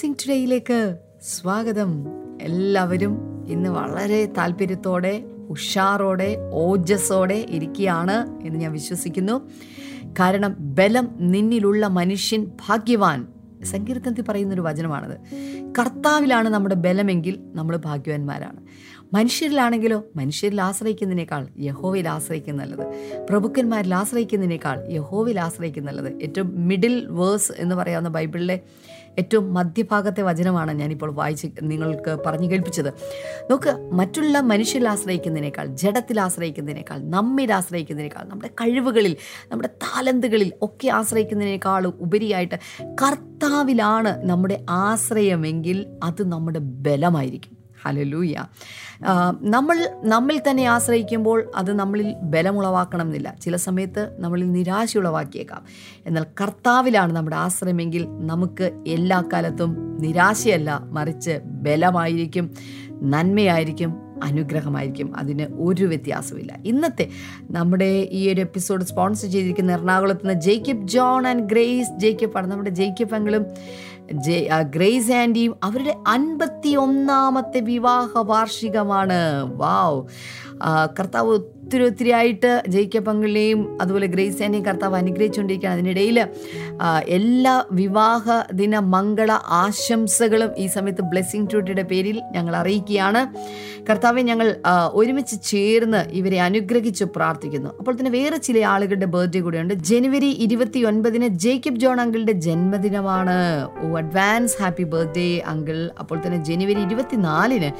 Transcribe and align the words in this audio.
Blessing 0.00 0.28
ടുഡേയിലേക്ക് 0.28 0.96
സ്വാഗതം. 1.22 2.04
എല്ലാവരും 2.42 3.18
ഇന്ന് 3.48 3.70
വളരെ 3.70 4.26
താല്പര്യത്തോടെ 4.26 5.24
ഉഷാറോടെ 5.48 6.36
ഓജസ്സോടെ 6.52 7.46
ഇരിക്കുകയാണ് 7.48 8.46
എന്ന് 8.46 8.60
ഞാൻ 8.60 8.72
വിശ്വസിക്കുന്നു. 8.72 9.50
കാരണം 10.06 10.56
ബലം 10.58 11.08
നിന്നിലുള്ള 11.18 11.86
മനുഷ്യൻ 11.86 12.50
ഭാഗ്യവാൻ. 12.68 13.26
സങ്കീർത്തനത്തിൽ 13.64 14.22
പറയുന്നൊരു 14.22 14.60
വചനമാണത്. 14.60 15.16
കർത്താവിലാണ് 15.78 16.48
നമ്മുടെ 16.48 16.74
ബലമെങ്കിൽ 16.74 17.40
നമ്മൾ 17.54 17.76
ഭാഗ്യവാന്മാരാണ്. 17.76 18.60
മനുഷ്യരിലാണെങ്കിലോ 19.14 20.04
മനുഷ്യരിൽ 20.16 20.60
ആശ്രയിക്കുന്നതിനേക്കാൾ 20.62 21.48
യഹോവയിൽ 21.58 22.08
ആശ്രയിക്കുന്ന 22.08 22.64
നല്ലത്. 22.64 22.86
പ്രഭുക്കന്മാരിൽ 23.30 23.94
ആശ്രയിക്കുന്നതിനേക്കാൾ 23.94 24.92
യഹോവയിൽ 24.92 25.40
ആശ്രയിക്കുന്ന 25.40 25.90
നല്ലത്. 25.90 26.22
ഏറ്റവും 26.22 26.68
മിഡിൽ 26.68 27.06
വേഴ്സ് 27.06 27.52
എന്ന് 27.58 27.74
പറയാവുന്ന 27.74 28.08
ബൈബിളിലെ 28.08 28.60
ഏറ്റവും 29.18 29.54
മധ്യഭാഗത്തെ 29.54 30.22
വചനമാണ് 30.22 30.72
ഞാനിപ്പോൾ 30.72 31.12
വായിച്ച് 31.12 31.46
നിങ്ങൾക്ക് 31.62 32.18
പറഞ്ഞു 32.26 32.50
കേൾപ്പിച്ചത്. 32.50 32.92
നോക്ക് 33.50 33.90
മറ്റുള്ള 33.92 34.40
മനുഷ്യരിൽ 34.40 34.88
ആശ്രയിക്കുന്നതിനേക്കാൾ 34.88 35.66
ജഡത്തിൽ 35.66 36.20
ആശ്രയിക്കുന്നതിനേക്കാൾ 36.20 36.98
നമ്മിൽ 36.98 37.52
ആശ്രയിക്കുന്നതിനേക്കാൾ 37.52 38.28
നമ്മുടെ 38.28 38.48
കഴിവുകളിൽ 38.48 39.16
നമ്മുടെ 39.50 39.68
താലന്തുകളിൽ 39.68 40.52
ഒക്കെ 40.62 40.88
ആശ്രയിക്കുന്നതിനേക്കാൾ 40.88 41.86
ഉപരിയായിട്ട് 41.86 42.54
കർത്താവിലാണ് 42.84 44.30
നമ്മുടെ 44.30 44.64
ആശ്രയമെങ്കിൽ 44.70 45.86
അത് 46.02 46.28
നമ്മുടെ 46.28 46.58
ബലമായിരിക്കും. 46.58 47.59
ഹലലൂയ 47.84 48.36
നമ്മൾ 49.42 49.88
നമ്മിൽ 50.04 50.42
തന്നെ 50.50 50.64
ആശ്രയിക്കുമ്പോൾ 50.64 51.50
അത് 51.56 51.72
നമ്മളിൽ 51.72 52.14
ബലമുളവാക്കണം 52.22 53.06
എന്നില്ല 53.06 53.34
ചില 53.42 53.56
സമയത്ത് 53.56 54.16
നമ്മളിൽ 54.20 54.52
നിരാശ 54.52 54.98
ഉളവാക്കിയേക്കാം 54.98 55.64
എന്നാൽ 56.06 56.26
കർത്താവിലാണ് 56.40 57.12
നമ്മുടെ 57.12 57.36
ആശ്രയമെങ്കിൽ 57.36 58.06
നമുക്ക് 58.10 58.84
എല്ലാ 58.86 59.24
കാലത്തും 59.32 59.98
നിരാശയല്ല 60.00 60.80
മറിച്ച് 60.82 61.40
ബലമായിരിക്കും 61.44 62.54
നന്മയായിരിക്കും 62.92 64.10
അനുഗ്രഹമായിരിക്കും. 64.22 65.16
അതിന് 65.16 65.42
ഒരു 65.42 65.84
വ്യത്യാസമില്ല 65.84 66.58
ഇന്നത്തെ 66.64 67.08
നമ്മുടെ 67.50 68.08
ഈ 68.12 68.32
ഒരു 68.32 68.40
എപ്പിസോഡ് 68.40 68.84
സ്പോൺസർ 68.84 69.28
ചെയ്തിരിക്കുന്ന 69.30 69.72
എറണാകുളത്ത് 69.72 70.28
നിന്ന് 70.28 70.42
Jacob 70.42 70.88
John 70.88 71.26
and 71.26 71.42
Grace 71.42 71.90
Jacob 71.98 72.36
ആണ്. 72.38 72.50
നമ്മുടെ 72.50 72.70
ജേക്കബ് 72.70 73.14
അങ്ങളും 73.14 73.46
ഗ്രേസ് 74.70 75.12
ആൻഡിയും 75.12 75.56
അവരുടെ 75.64 75.96
അൻപത്തി 76.06 76.76
ഒന്നാമത്തെ 76.76 77.60
വിവാഹ 77.60 78.10
വാർഷികമാണ് 78.16 79.46
വാവ് 79.56 80.02
കർത്താവ് 80.98 81.38
ഒത്തിരി 81.70 81.84
ഒത്തിരി 81.88 82.10
ആയിട്ട് 82.18 82.52
ജയിക്ക 82.74 83.00
പങ്കിളിനെയും 83.06 83.60
അതുപോലെ 83.82 84.06
ഗ്രേസ് 84.14 84.40
ആൻഡിയും 84.44 84.64
കർത്താവ് 84.68 84.94
അനുഗ്രഹിച്ചുകൊണ്ടിരിക്കുകയാണ്. 85.00 85.76
അതിനിടയിൽ 85.78 86.18
എല്ലാ 87.16 87.52
വിവാഹ 87.80 88.24
ദിന 88.60 88.78
മംഗള 88.94 89.30
ആശംസകളും 89.58 90.50
ഈ 90.62 90.66
സമയത്ത് 90.76 91.02
ബ്ലെസ്സിങ് 91.10 91.46
ട്യൂട്ടിയുടെ 91.50 91.84
പേരിൽ 91.92 92.16
ഞങ്ങൾ 92.32 92.54
അറിയിക്കുകയാണ്. 92.60 93.20
കർത്താവെ 93.88 94.22
ഞങ്ങൾ 94.30 94.48
ഒരുമിച്ച് 95.00 95.36
ചേർന്ന് 95.50 96.00
ഇവരെ 96.20 96.40
അനുഗ്രഹിച്ച് 96.48 97.06
പ്രാർത്ഥിക്കുന്നു. 97.16 97.70
അപ്പോൾ 97.78 97.94
തന്നെ 98.00 98.12
വേറെ 98.16 98.40
ചില 98.48 98.64
ആളുകളുടെ 98.72 99.08
ബർത്ത്ഡേ 99.14 99.42
കൂടെയുണ്ട്. 99.46 99.74
ജനുവരി 99.90 100.30
ഇരുപത്തി 100.46 100.82
ഒൻപതിന് 100.90 101.28
ജേക്കബ് 101.44 101.82
ജോൺ 101.84 102.00
അങ്കിളുടെ 102.06 102.34
ജന്മദിനമാണ്. 102.48 103.38
Oh 103.84 103.92
advance 104.02 104.58
happy 104.62 104.88
birthday 104.96 105.28
uncle. 105.54 105.78
അപ്പോൾ 106.00 106.18
തന്നെ 106.26 106.40
ജനുവരി 106.50 106.82
ഇരുപത്തിനാലിന് 106.88 107.70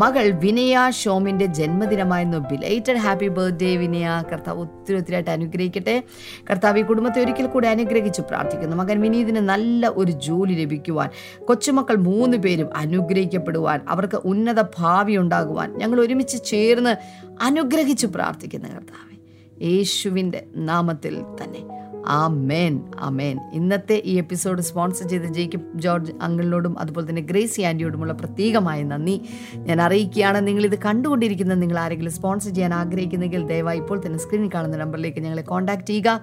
മകൾ 0.00 0.24
വിനയ 0.42 0.78
ഷോമിന്റെ 1.02 1.46
ജന്മദിനമായിരുന്നു. 1.60 2.40
ബിലൈറ്റഡ് 2.50 3.00
ഹാപ്പി 3.10 3.28
ബർത്ത്ഡേ 3.28 3.76
വിനയ. 3.76 4.08
കർത്താവ് 4.32 4.60
ഒത്തിരി 4.60 4.96
ഒത്തിരി 4.96 5.14
ആയിട്ട് 5.14 5.30
അനുഗ്രഹിക്കട്ടെ. 5.30 6.02
കർത്താവ് 6.50 6.78
ഈ 6.78 6.82
കുടുംബത്തെ 6.82 7.20
ഒരിക്കൽ 7.20 7.46
കൂടി 7.46 7.68
അനുഗ്രഹിച്ചു 7.68 8.20
പ്രാർത്ഥിക്കുന്നു. 8.20 8.76
മകൻ 8.76 9.00
വിനീതിന് 9.00 9.36
നല്ല 9.36 9.86
ഒരു 9.86 10.12
ജോലി 10.12 10.54
ലഭിക്കുവാൻ 10.54 11.10
കൊച്ചുമക്കൾ 11.44 11.94
മൂന്ന് 11.94 12.36
പേരും 12.36 12.68
അനുഗ്രഹിക്കപ്പെടുവാൻ 12.76 13.80
അവർക്ക് 13.88 14.20
ഉന്നത 14.24 14.60
ഭാവി 14.78 15.16
ഉണ്ടാകുവാൻ 15.16 15.78
ഞങ്ങൾ 15.78 16.00
ഒരുമിച്ച് 16.00 16.44
ചേർന്ന് 16.44 16.94
അനുഗ്രഹിച്ചു 17.42 18.06
പ്രാർത്ഥിക്കുന്നു 18.06 18.68
കർത്താവ്. 18.68 19.16
യേശുവിന്റെ 19.62 20.44
നാമത്തിൽ 20.56 21.22
തന്നെ. 21.42 21.89
ആ 22.06 22.28
മേൻ 22.28 22.82
ആ 23.00 23.08
മേൻ 23.08 23.38
ഇന്നത്തെ 23.52 24.02
ഈ 24.04 24.16
എപ്പിസോഡ് 24.16 24.62
സ്പോൺസർ 24.62 25.08
ചെയ്ത 25.08 25.22
ജേക്കബ് 25.22 25.78
ജോർജ് 25.78 26.12
അങ്കിളിനോടും 26.22 26.78
അതുപോലെ 26.78 27.10
തന്നെ 27.10 27.22
ഗ്രേസി 27.22 27.62
ആന്റിയോടുമുള്ള 27.62 28.12
പ്രത്യേകമായ 28.12 28.82
നന്ദി. 28.82 29.20
ഞാൻ 29.56 29.82
അറിയിക്കുകയാണ് 29.82 30.46
നിങ്ങളിത് 30.46 30.78
കണ്ടുകൊണ്ടിരിക്കുന്ന 30.78 31.54
നിങ്ങൾ 31.54 31.78
ആരെങ്കിലും 31.78 32.12
സ്പോൺസർ 32.12 32.54
ചെയ്യാൻ 32.54 32.74
ആഗ്രഹിക്കുന്നെങ്കിൽ 32.74 33.46
ദയവായി 33.46 33.78
ഇപ്പോൾ 33.78 34.02
തന്നെ 34.06 34.18
സ്ക്രീനിൽ 34.18 34.50
കാണുന്ന 34.54 34.76
നമ്പറിലേക്ക് 34.76 35.20
ഞങ്ങളെ 35.20 35.42
കോൺടാക്റ്റ് 35.42 35.86
ചെയ്യുക. 35.86 36.20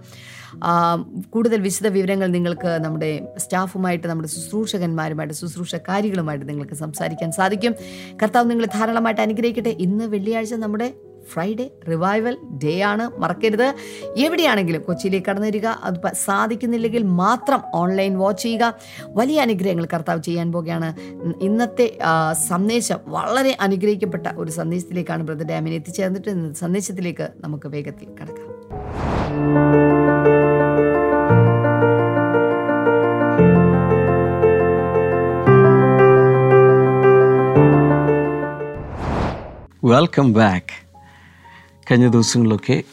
കൂടുതൽ 1.30 1.62
വിശദ 1.62 1.88
വിവരങ്ങൾ 1.88 2.28
നിങ്ങൾക്ക് 2.28 2.68
നമ്മുടെ 2.68 3.28
സ്റ്റാഫുമായിട്ട് 3.38 4.08
നമ്മുടെ 4.08 4.30
ശുശ്രൂഷകന്മാരുമായിട്ട് 4.30 5.34
ശുശ്രൂഷക്കാരികളുമായിട്ട് 5.34 6.50
നിങ്ങൾക്ക് 6.50 6.74
സംസാരിക്കാൻ 6.74 7.32
സാധിക്കും. 7.32 7.76
കർത്താവ് 8.24 8.50
നിങ്ങളെ 8.50 8.68
ധാരാളമായിട്ട് 8.68 9.22
അനുഗ്രഹിക്കട്ടെ. 9.22 9.70
ഇന്ന് 9.70 10.06
വെള്ളിയാഴ്ച 10.06 10.54
നമ്മുടെ 10.54 10.94
ഫ്രൈഡേ 11.34 11.70
റിവൈവൽ 11.90 12.38
ഡേ 12.64 12.82
ആണ്. 12.82 13.20
മറക്കരുത്. 13.20 13.74
എവിടെയാണെങ്കിലും 14.18 14.82
കൊച്ചിയിലേക്ക് 14.82 15.28
കടന്നു 15.28 15.48
വരിക 15.48 15.66
അത് 15.66 16.00
സാധിക്കുന്നില്ലെങ്കിൽ 16.26 17.04
മാത്രം 17.04 17.62
ഓൺലൈൻ 17.74 18.18
വാച്ച് 18.18 18.44
ചെയ്യുക. 18.44 18.74
വലിയ 19.08 19.42
അനുഗ്രഹങ്ങൾ 19.42 19.88
കർത്താവ് 19.94 20.22
ചെയ്യാൻ 20.22 20.52
പോകുകയാണ് 20.52 20.90
ഇന്നത്തെ 21.42 21.98
സന്ദേശം 22.50 23.00
വളരെ 23.08 23.58
അനുഗ്രഹിക്കപ്പെട്ട 23.62 24.28
ഒരു 24.38 24.52
സന്ദേശത്തിലേക്കാണ് 24.52 25.24
ബ്രദർ 25.24 25.44
ഡാമിനെ 25.44 25.76
എത്തിച്ചേർന്നിട്ട് 25.76 26.54
സന്ദേശത്തിലേക്ക് 26.54 27.28
നമുക്ക് 27.40 27.68
വേഗത്തിൽ 27.68 28.10
കടക്കാം. 28.22 28.48
വെൽക്കം 39.84 40.34
ബാക്ക് 40.34 40.87
കഴിഞ്ഞ 41.92 42.08
ദിവസങ്ങളിലൊക്കെ 42.08 42.84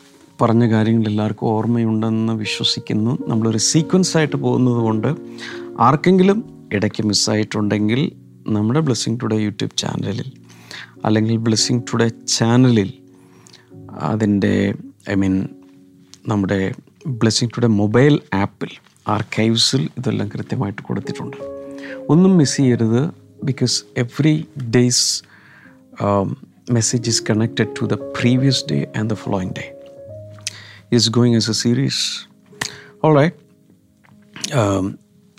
പറഞ്ഞ 0.41 0.71
കാര്യങ്ങൾ 0.71 1.07
എല്ലാവർക്കും 1.07 1.49
ഓർമ്മയുണ്ടെന്ന് 1.49 2.33
വിശ്വസിക്കുന്നു. 2.33 3.19
നമ്മളൊരു 3.29 3.59
സീക്വൻസ് 3.59 4.17
ആയിട്ട് 4.17 4.37
പോകുന്നത് 4.37 4.75
കൊണ്ട് 4.75 5.15
ആർക്കെങ്കിലും 5.79 6.69
ഇടയ്ക്ക് 6.73 7.03
മിസ്സായിട്ടുണ്ടെങ്കിൽ 7.07 8.13
നമ്മുടെ 8.49 8.81
ബ്ലെസ്സിങ് 8.81 9.19
ടുഡേ 9.23 9.37
യൂട്യൂബ് 9.37 9.77
ചാനലിൽ 9.77 10.33
അല്ലെങ്കിൽ 11.05 11.37
ബ്ലെസ്സിങ് 11.37 11.83
ടുഡേ 11.93 12.09
ചാനലിൽ 12.09 12.93
അതിന്റെ 13.93 14.75
ഐ 15.11 15.15
മീൻ 15.15 15.49
നമ്മുടെ 16.29 16.75
ബ്ലെസ്സിങ് 17.07 17.51
ടുഡേ 17.57 17.67
മൊബൈൽ 17.67 18.21
ആപ്പിൽ 18.35 18.69
ആർക്കൈവ്സിൽ 19.09 19.89
ഇതെല്ലാം 19.99 20.29
കൃത്യമായിട്ട് 20.29 20.83
കൊടുത്തിട്ടുണ്ട്. 20.83 21.37
ഒന്നും 22.09 22.37
മിസ് 22.37 22.57
ചെയ്യരുത് 22.57 23.11
because 23.45 23.85
every 23.97 24.47
days 24.75 25.23
message 26.67 27.09
is 27.09 27.21
connected 27.21 27.75
to 27.77 27.87
the 27.87 27.97
previous 27.97 28.63
day 28.63 28.87
and 28.95 29.11
the 29.11 29.17
following 29.17 29.53
day. 29.53 29.73
It's 30.91 31.09
as 31.37 31.49
a 31.49 31.55
series. 31.55 32.29
All 33.03 33.13
right. 33.13 33.35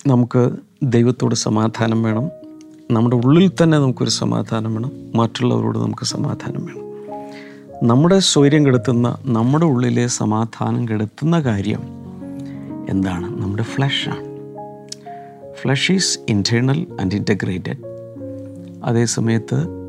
നമുക്ക് 0.05 0.41
ദൈവത്തോട് 0.83 1.35
സമാധാനം 1.35 2.01
വേണം 2.01 2.31
നമ്മുടെ 2.91 3.15
ഉള്ളിൽ 3.15 3.51
തന്നെ 3.61 3.77
നമുക്കൊരു 3.79 4.09
സമാധാനം 4.09 4.73
വേണം 4.73 4.91
മറ്റുള്ളവരോട് 5.15 5.77
നമുക്ക് 5.77 6.05
സമാധാനം 6.05 6.65
വേണം 6.65 6.83
നമ്മുടെ 7.87 8.19
സ്വൈര്യം 8.19 8.65
കെടുത്തുന്ന 8.65 9.17
നമ്മുടെ 9.25 9.65
ഉള്ളിലെ 9.65 10.07
സമാധാനം 10.07 10.87
കെടുത്തുന്ന 10.87 11.41
കാര്യം 11.41 11.81
എന്താണ് 12.89 13.41
നമ്മുടെ 13.41 13.63
ഫ്ലഷാണ് 13.63 14.23
flesh 15.61 15.91
is 15.91 16.19
internal 16.29 16.87
and 17.01 17.15
integrated 17.15 17.81
അതേ 18.83 19.05
സമയത്ത് 19.05 19.84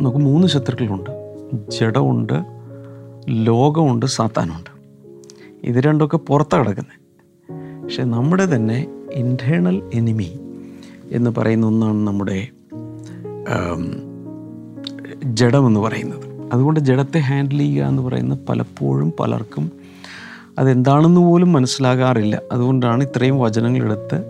നമുക്ക് 0.00 0.18
മൂന്ന് 0.18 0.48
ശത്രുക്കളുണ്ട്. 0.48 1.10
ജഡമുണ്ട് 1.70 2.44
ലോകമുണ്ട് 3.28 4.06
സാത്താനുണ്ട്. 4.06 4.70
ഇത് 5.64 5.76
രണ്ടൊക്കെ 5.76 6.16
പുറത്താണ് 6.16 6.64
കിടക്കുന്നത്. 6.64 7.82
പക്ഷെ 7.84 8.04
നമ്മുടെ 8.04 8.56
തന്നെ 8.56 8.86
ഇന്റേർണൽ 9.12 9.82
എനിമി 9.94 10.40
എന്ന് 11.10 11.30
പറയുന്ന 11.38 11.66
ഒന്നാണ് 11.66 12.06
നമ്മുടെ 12.06 12.48
ജഡമെന്ന് 15.24 15.80
പറയുന്നത്. 15.80 16.50
അതുകൊണ്ട് 16.52 16.80
ജഡത്തെ 16.80 17.18
ഹാൻഡിൽ 17.18 17.58
ചെയ്യുക 17.58 17.84
എന്ന് 17.84 18.02
പറയുന്ന 18.02 18.38
പലപ്പോഴും 18.48 19.12
പലർക്കും 19.20 19.72
അതെന്താണെന്ന് 20.58 21.20
പോലും 21.20 21.52
മനസ്സിലാകാറില്ല. 21.52 22.42
അതുകൊണ്ടാണ് 22.52 23.04
ഇത്രയും 23.04 23.40
വചനങ്ങളെടുത്ത് 23.40 24.24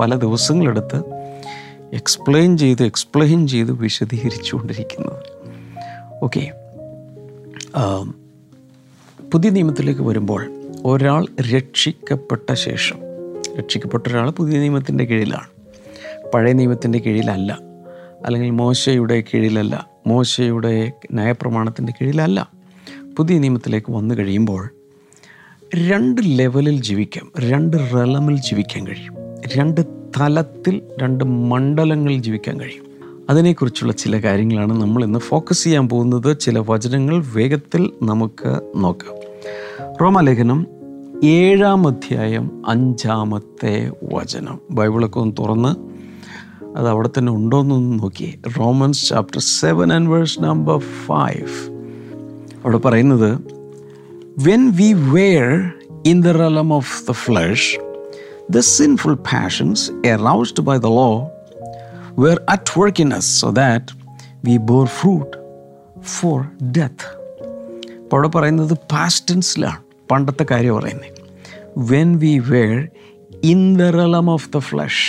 പല 0.00 0.14
ദിവസങ്ങളെടുത്ത് 0.14 1.13
എക്സ്പ്ലെയിൻ 1.94 2.58
ചെയ്ത് 2.58 2.82
എക്സ്പ്ലെയിൻ 2.82 3.48
ചെയ്ത് 3.48 3.72
വിശദീകരിച്ചുകൊണ്ടിരിക്കുന്നത് 3.72 5.22
ഓക്കെ 6.22 6.52
പുതിയ 9.32 9.50
നിയമത്തിലേക്ക് 9.50 10.00
വരുമ്പോൾ 10.00 10.52
ഒരാൾ 10.84 11.26
രക്ഷിക്കപ്പെട്ട 11.54 12.52
ശേഷം 12.52 12.96
രക്ഷിക്കപ്പെട്ട 13.58 14.06
ഒരാൾ 14.06 14.30
പുതിയ 14.30 14.58
നിയമത്തിന്റെ 14.58 15.04
കീഴിലാണ്. 15.04 15.46
പഴയ 16.34 16.52
നിയമത്തിന്റെ 16.52 16.98
കീഴിലല്ല 16.98 17.58
അല്ലെങ്കിൽ 18.24 18.50
മോശയുടെ 18.50 19.24
കീഴിലല്ല 19.34 19.90
മോശയുടെ 20.06 20.92
നയപ്രമാണത്തിന്റെ 21.12 21.92
കീഴിലല്ല. 22.00 22.50
പുതിയ 23.16 23.38
നിയമത്തിലേക്ക് 23.38 23.92
വന്നു 23.92 24.14
കഴിയുമ്പോൾ 24.14 24.70
രണ്ട് 25.74 26.20
ലെവലിൽ 26.24 26.82
ജീവിക്കാം 26.82 27.32
രണ്ട് 27.38 27.76
റലമിൽ 27.76 28.36
ജീവിക്കാൻ 28.40 28.86
കഴിയും. 28.86 29.14
രണ്ട് 29.46 29.80
തലത്തിൽ 30.20 30.82
രണ്ട് 31.02 31.24
മണ്ഡലങ്ങളിൽ 31.24 32.22
ജീവിക്കാൻ 32.22 32.60
കഴിയും. 32.60 32.84
അതിനെക്കുറിച്ചുള്ള 33.30 33.92
ചില 33.92 34.18
കാര്യങ്ങളാണ് 34.18 34.82
നമ്മൾ 34.82 35.04
ഇന്ന് 35.04 35.18
ഫോക്കസ് 35.18 35.64
ചെയ്യാൻ 35.64 35.88
പോകുന്നത്. 35.88 36.38
ചില 36.38 36.58
വചനങ്ങൾ 36.58 37.24
വേഗത്തിൽ 37.36 37.90
നമുക്ക് 38.02 38.60
നോക്കാം. 38.76 39.14
റോമലേഖനം 40.00 40.66
ഏഴാം 41.24 41.86
അധ്യായം 41.86 42.62
അഞ്ചാമത്തെ 42.68 43.90
വചനം. 44.02 44.58
ബൈബിളൊക്കെ 44.70 45.18
ഒന്ന് 45.20 45.34
തുറന്ന് 45.38 45.94
അത് 46.76 46.88
അവിടെ 46.88 47.10
തന്നെ 47.18 47.32
ഉണ്ടോ 47.32 47.44
ഉണ്ടോയെന്നൊന്ന് 47.44 48.02
നോക്കി 48.02 48.38
Romans 48.58 49.08
chapter 49.08 49.40
seven 49.40 49.92
and 49.92 50.10
verse 50.10 50.40
number 50.40 50.78
five 50.78 51.72
അവിടെ 52.64 52.78
പറയുന്നത് 52.78 53.38
when 54.38 54.70
we 54.70 54.92
were 54.92 55.72
in 56.06 56.20
the 56.20 56.28
realm 56.28 56.72
of 56.72 57.08
the 57.08 57.12
flesh 57.12 57.93
the 58.48 58.58
sinful 58.70 59.16
passions 59.16 59.90
aroused 60.04 60.64
by 60.64 60.78
the 60.78 60.90
law 60.90 61.14
were 62.16 62.38
at 62.48 62.76
work 62.76 62.98
in 63.00 63.12
us 63.12 63.28
so 63.40 63.50
that 63.50 63.92
we 64.44 64.56
bore 64.70 64.86
fruit 64.86 65.32
for 66.02 66.38
death 66.62 67.06
അപ്പോൾ 68.02 68.16
അവിടെ 68.16 68.28
പറയുന്നത് 68.28 68.74
പാസ്റ്റൻസിലാണ് 68.92 69.80
പണ്ടത്തെ 70.10 70.44
കാര്യം 70.44 70.74
പറയുന്നത് 70.74 71.10
when 71.76 72.18
we 72.18 72.38
were 72.38 72.74
in 73.44 73.76
the 73.76 73.82
realm 73.90 74.30
of 74.30 74.50
the 74.50 74.58
flesh 74.58 75.06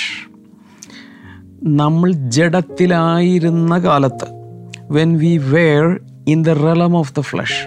നമ്മൾ 1.61 2.11
ജഡത്തിലായിരുന്ന 2.11 3.79
കാലത്ത് 3.79 4.27
when 4.91 5.17
we 5.17 5.37
were 5.53 5.83
in 6.27 6.43
the 6.43 6.49
realm 6.49 6.95
of 6.95 7.13
the 7.13 7.19
flesh 7.19 7.61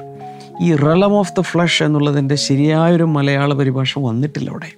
ഈ 0.60 0.74
റലം 0.74 1.12
ഓഫ് 1.12 1.32
ദ 1.38 1.40
ഫ്ലഷ് 1.40 1.82
എന്നുള്ളതിന്റെ 1.82 2.34
ശരിയായൊരു 2.34 3.04
മലയാള 3.04 3.54
പരിഭാഷ 3.54 3.98
വന്നിട്ടില്ല 3.98 4.50
അവിടെ. 4.50 4.70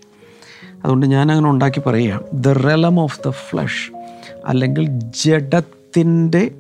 അതുകൊണ്ട് 0.84 1.06
ഞാൻ 1.06 1.30
അങ്ങനെ 1.30 1.50
ഉണ്ടാക്കി 1.50 1.80
പറയുക 1.80 2.20
the 2.32 2.48
realm 2.48 3.00
of 3.00 3.20
the 3.26 3.30
flesh 3.30 3.92
അല്ലെങ്കിൽ 4.46 4.88
ജഡത്തിന്റെ 5.24 6.50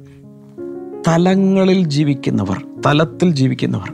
തലങ്ങളിൽ 1.08 1.86
ജീവിക്കുന്നവർ 1.86 2.64
തലത്തിൽ 2.86 3.30
ജീവിക്കുന്നവർ 3.30 3.92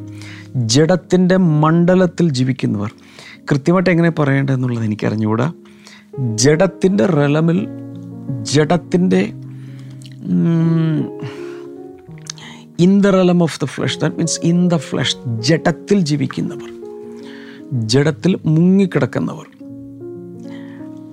ജഡത്തിന്റെ 0.57 1.37
മണ്ഡലത്തിൽ 1.37 2.31
ജീവിക്കുന്നവർ. 2.31 2.93
കൃത്യമായിട്ട് 3.51 3.91
എങ്ങനെ 3.91 4.11
പറയേണ്ടതെന്നുള്ളത് 4.11 4.85
എനിക്കറിഞ്ഞുകൂടാ. 4.85 5.53
ജഡത്തിന്റെ 6.35 7.07
റലമിൽ 7.07 7.69
ജഡത്തിന്റെ 8.43 9.33
in 12.81 13.01
the 13.01 13.07
realm 13.07 13.43
of 13.43 13.61
the 13.61 13.65
flesh 13.65 14.01
that 14.01 14.17
means 14.17 14.41
in 14.45 14.69
the 14.69 14.77
flesh 14.77 15.17
ജഡത്തിൽ 15.41 16.01
ജീവിക്കുന്നവർ 16.01 16.71
ജഡത്തിൽ 17.73 18.39
മുങ്ങിക്കിടക്കുന്നവർ. 18.47 19.56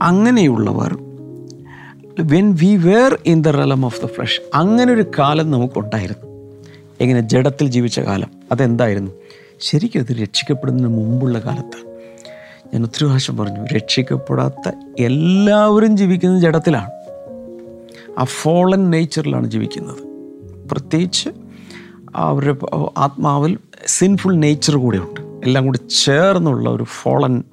അങ്ങനെയുള്ളവർ 0.04 0.98
when 2.20 2.54
we 2.54 2.76
were 2.76 3.20
in 3.26 3.42
the 3.42 3.48
realm 3.48 3.86
of 3.86 4.02
the 4.02 4.06
flesh 4.06 4.42
അങ്ങനെ 4.54 4.94
ഒരു 4.94 5.06
കാലം 5.20 5.52
നമുക്കുണ്ടായിരുന്നു. 5.52 6.34
എങ്ങനെ 7.02 7.20
ജഡത്തിൽ 7.20 7.68
ജീവിച്ച 7.68 8.00
കാലം 8.00 8.28
അതെന്തായിരുന്നു? 8.52 9.12
ശരിക്കും 9.60 10.00
അത് 10.00 10.14
രക്ഷിക്കപ്പെടുന്നതിന് 10.14 10.98
മുമ്പുള്ള 10.98 11.40
കാലത്ത് 11.40 11.94
ഞാൻ 12.74 12.84
ഒത്തിരി 12.84 13.06
പ്രാവശ്യം 13.06 13.38
പറഞ്ഞു 13.38 13.66
രക്ഷിക്കപ്പെടാത്ത 13.66 14.72
എല്ലാവരും 15.00 15.98
ജീവിക്കുന്നത് 15.98 16.42
ജഡത്തിലാണ്. 16.42 16.92
ആ 18.20 18.24
ഫോളൻ 18.24 18.90
നേച്ചറിലാണ് 18.90 19.52
ജീവിക്കുന്നത്. 19.52 20.04
പ്രത്യേകിച്ച് 20.70 21.30
അവരുടെ 22.16 22.56
ആത്മാവിൽ 22.98 23.58
സിൻഫുൾ 23.88 24.36
നേച്ചർ 24.36 24.76
കൂടെ 24.76 24.98
ഉണ്ട്. 24.98 25.22
എല്ലാം 25.46 25.66
കൂടി 25.66 25.80
ചേർന്നുള്ള 26.06 26.70
ഒരു 26.70 26.84
ഫോളൻ 26.84 27.44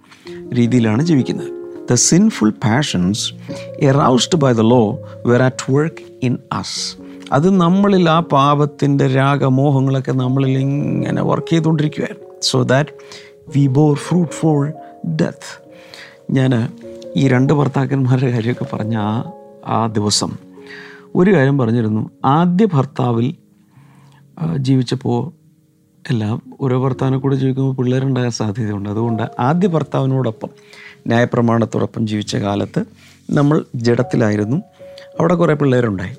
രീതിയിലാണ് 0.55 1.03
ജീവിക്കുന്നത്. 1.03 1.60
The 1.91 1.95
sinful 1.95 2.51
passions 2.51 3.35
aroused 3.81 4.37
by 4.37 4.53
the 4.53 4.61
law 4.61 4.83
were 5.27 5.43
at 5.43 5.73
work 5.73 6.03
in 6.23 6.39
us 6.53 6.97
അത് 7.33 7.61
നമ്മളിൽ 7.61 8.11
ആ 8.11 8.21
പാപത്തിന്റെ 8.21 9.07
രാഗമോഹങ്ങളൊക്കെ 9.15 10.13
നമ്മളിൽ 10.13 10.59
ഇങ്ങനെ 10.59 11.23
work 11.23 11.51
ചെയ്തുകൊണ്ടിരിക്കുകയായിരുന്നു 11.51 12.29
so 12.43 12.63
that 12.63 12.91
we 13.57 13.67
bore 13.67 13.97
fruit 13.97 14.33
for 14.33 14.73
death 15.09 15.51
ഞാൻ 16.31 16.53
ഈ 17.17 17.29
രണ്ട് 17.29 17.53
ഭർത്താക്കന്മാരുടെ 17.53 18.31
കാര്യമൊക്കെ 18.31 18.77
പറഞ്ഞ 18.77 18.97
ആ 18.97 19.33
ആ 19.67 19.87
ദിവസം 19.87 20.31
ഒരു 21.15 21.31
കാര്യം 21.35 21.59
പറഞ്ഞിരുന്നു. 21.59 22.11
ആദ്യ 22.25 22.65
ഭർത്താവിൽ 22.65 23.35
ജീവിച്ചപ്പോൾ 24.57 25.33
എല്ലാം 26.11 26.43
ഓരോ 26.61 26.85
ഭർത്താവിനെ 26.85 27.19
കൂടെ 27.19 27.37
ജീവിക്കുമ്പോൾ 27.37 27.75
പിള്ളേരുണ്ടാകാൻ 27.75 28.31
സാധ്യതയുണ്ട്. 28.31 28.89
അതുകൊണ്ട് 28.89 29.23
ആദ്യ 29.41 29.69
ഭർത്താവിനോടൊപ്പം 29.69 30.51
ന്യായപ്രമാണത്തോടൊപ്പം 31.07 32.07
ജീവിച്ച 32.07 32.37
കാലത്ത് 32.37 32.85
നമ്മൾ 33.31 33.65
ജഡത്തിലായിരുന്നു. 33.75 34.57
അവിടെ 35.21 35.35
കുറേ 35.35 35.55
പിള്ളേരുണ്ടായി. 35.55 36.17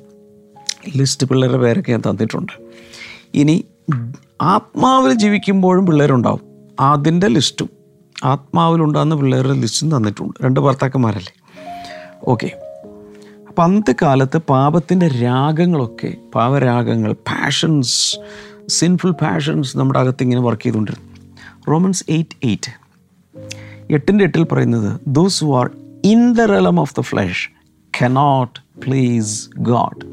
ലിസ്റ്റ് 0.98 1.28
പിള്ളേരുടെ 1.28 1.58
പേരൊക്കെ 1.58 1.92
ഞാൻ 1.92 2.02
തന്നിട്ടുണ്ട്. 2.10 2.52
ഇനി 3.34 3.66
ആത്മാവിൽ 4.42 5.14
ജീവിക്കുമ്പോഴും 5.14 5.86
പിള്ളേരുണ്ടാവും. 5.86 6.42
അതിന്റെ 6.80 7.28
ലിസ്റ്റും 7.28 7.70
ആത്മാവിലുണ്ടാകുന്ന 8.24 9.16
പിള്ളേരുടെ 9.16 9.54
ലിസ്റ്റും 9.54 9.98
തന്നിട്ടുണ്ട്. 9.98 10.46
രണ്ട് 10.46 10.60
ഭർത്താക്കന്മാരല്ലേ? 10.60 11.34
ഓക്കെ. 12.28 12.52
അപ്പം 13.48 13.64
അന്നത്തെ 13.64 13.96
കാലത്ത് 14.02 14.38
പാപത്തിന്റെ 14.38 15.08
രാഗങ്ങളൊക്കെ 15.08 16.14
പാവരാഗങ്ങൾ 16.36 17.14
പാഷൻസ് 17.14 18.20
സിൻഫുൾ 18.68 19.12
പാഷൻസ് 19.12 19.78
നമ്മുടെ 19.78 20.00
അകത്ത് 20.00 20.24
ഇങ്ങനെ 20.24 20.42
വർക്ക് 20.42 20.62
ചെയ്തുകൊണ്ടിരുന്നു. 20.62 21.12
റോമൻസ് 21.70 22.06
എയ്റ്റ് 22.10 22.46
എയ്റ്റ് 22.46 22.81
എട്ടിന്റെ 23.92 24.24
എട്ടിൽ 24.24 24.44
പറയുന്നത് 24.44 25.02
those 25.08 25.44
who 25.44 25.58
are 25.58 25.72
in 26.06 26.34
the 26.34 26.42
realm 26.42 26.80
of 26.80 26.94
the 26.98 27.02
flesh 27.02 27.50
cannot 28.02 28.82
please 28.86 29.50
God 29.58 30.06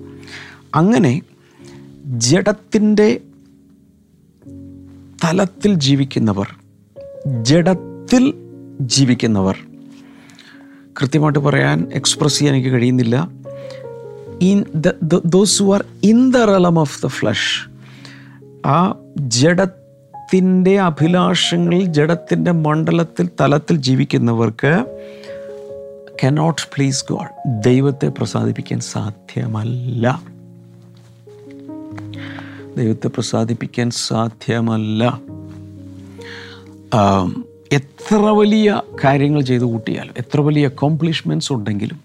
അങ്ങനെ 0.74 1.22
ജഡത്തിന്റെ 2.04 3.20
തലത്തിൽ 5.24 5.74
ജീവിക്കുന്നവർ 5.74 6.48
ജഡത്തിൽ 7.42 8.34
ജീവിക്കുന്നവർ 8.80 9.56
കൃത്യമായിട്ട് 11.00 11.38
പറയാൻ 11.38 11.88
എക്സ്പ്രസ് 11.92 12.38
ചെയ്യാൻ 12.38 12.56
എനിക്ക് 12.56 12.68
കഴിയുന്നില്ല. 12.68 13.30
In 14.40 14.64
those 15.26 15.62
who 15.62 15.74
are 15.74 15.84
in 16.02 16.30
the 16.30 16.36
realm 16.36 16.78
of 16.78 17.02
the 17.02 17.06
flesh 17.06 17.70
ആ 18.66 18.94
ജഡത്തിന്റെ 20.28 20.80
അഭിലാഷങ്ങൾ 20.80 21.84
ജഡത്തിന്റെ 21.84 22.50
മണ്ഡലത്തിൽ 22.50 23.28
തലത്തിൽ 23.40 23.76
ജീവിക്കുന്നവർക്ക് 23.76 24.84
കനോട്ട് 26.24 26.62
പ്ലീസ് 26.74 27.04
ഗോഡ് 27.10 27.62
ദൈവത്തെ 27.64 28.08
പ്രസാദിപ്പിക്കാൻ 28.08 28.80
സാധ്യമല്ല. 28.80 30.22
ദൈവത്തെ 32.76 33.08
പ്രസാദിപ്പിക്കാൻ 33.08 33.90
സാധ്യമല്ല. 33.90 35.20
എത്ര 37.72 38.16
വലിയ 38.16 38.82
കാര്യങ്ങൾ 39.04 39.40
ചെയ്തു 39.40 39.64
കൂട്ടിയാലും 39.64 40.14
എത്ര 40.18 40.40
വലിയ 40.40 40.66
അക്കോംപ്ലിഷ്മെന്റ്സ് 40.66 41.52
ഉണ്ടെങ്കിലും 41.52 42.00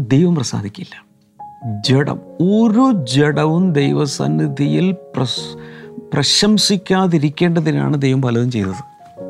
ദൈവം 0.00 0.34
പ്രസാദിക്കില്ല. 0.34 1.07
ജഡം. 1.80 2.20
ഒരു 2.40 3.04
ജഡവും 3.14 3.72
ദൈവസന്നിധിയിൽ 3.72 4.92
പ്രസ് 4.92 5.56
പ്രശംസിക്കാതിരിക്കേണ്ടതിനാണ് 6.14 8.02
ദൈവം 8.02 8.22
പലതും 8.22 8.50
ചെയ്തത്. 8.50 9.22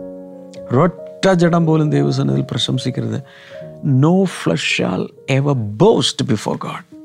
ഒരൊറ്റ 0.72 1.32
ജഡം 1.32 1.66
പോലും 1.66 1.90
ദൈവസന്നിധിയിൽ 1.90 2.46
പ്രശംസിക്കരുത്. 2.50 3.22
No 3.84 4.24
flesh 4.24 4.76
shall 4.76 5.06
ever 5.30 5.54
boast 5.54 6.24
before 6.24 6.56
God 6.56 6.98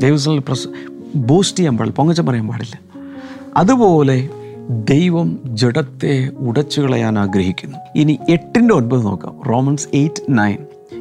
ദൈവസന്നിധിയിൽ 0.00 0.42
പ്രസ് 0.48 0.68
ബോസ്റ്റ് 1.16 1.58
ചെയ്യാൻ 1.58 1.78
പാടില്ല 1.78 1.96
പൊങ്ങച്ച 1.96 2.20
പറയാൻ 2.20 2.48
പാടില്ല. 2.48 2.80
അതുപോലെ 3.56 4.28
ദൈവം 4.70 5.38
ജഡത്തെ 5.44 6.30
ഉടച്ചു 6.38 6.80
കളയാൻ 6.80 7.18
ആഗ്രഹിക്കുന്നു. 7.18 7.78
ഇനി 7.96 8.18
എട്ടിന്റെ 8.30 8.74
ഒൻപത് 8.74 9.02
നോക്കാം. 9.02 9.40
Romans 9.48 9.88
eight 9.94 10.22
nine. 10.28 10.58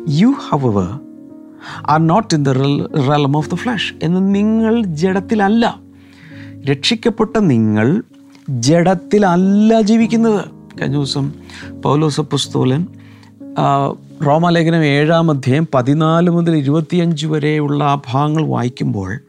You 0.09 0.33
however 0.49 0.99
are 1.89 2.08
not 2.08 2.34
in 2.36 2.43
the 2.43 2.50
realm 2.50 3.38
of 3.38 3.51
the 3.51 3.53
flesh 3.53 3.93
എന്ന് 4.03 4.36
നിങ്ങൾ 4.36 4.82
ജഡത്തിലല്ല. 4.82 5.79
രക്ഷിക്കപ്പെട്ട 6.70 7.38
നിങ്ങൾ 7.38 8.03
ജഡത്തിലല്ല 8.50 9.82
ജീവിക്കുന്നത്. 9.82 10.46
കഴിഞ്ഞ 10.82 10.96
ദിവസം 10.96 11.34
പൗലോസ 11.84 12.20
പുസ്തോലൻ 12.20 12.88
റോമാലേഖനം 14.25 14.84
ഏഴാം 14.86 15.32
അധ്യായം 15.32 15.67
പതിനാല് 15.74 16.29
മുതൽ 16.29 16.55
ഇരുപത്തിയഞ്ച് 16.55 17.27
വരെയുള്ള 17.27 17.84
ആ 17.84 18.01
ഭാഗങ്ങൾ 18.08 18.48
വായിക്കുമ്പോൾ 18.48 19.20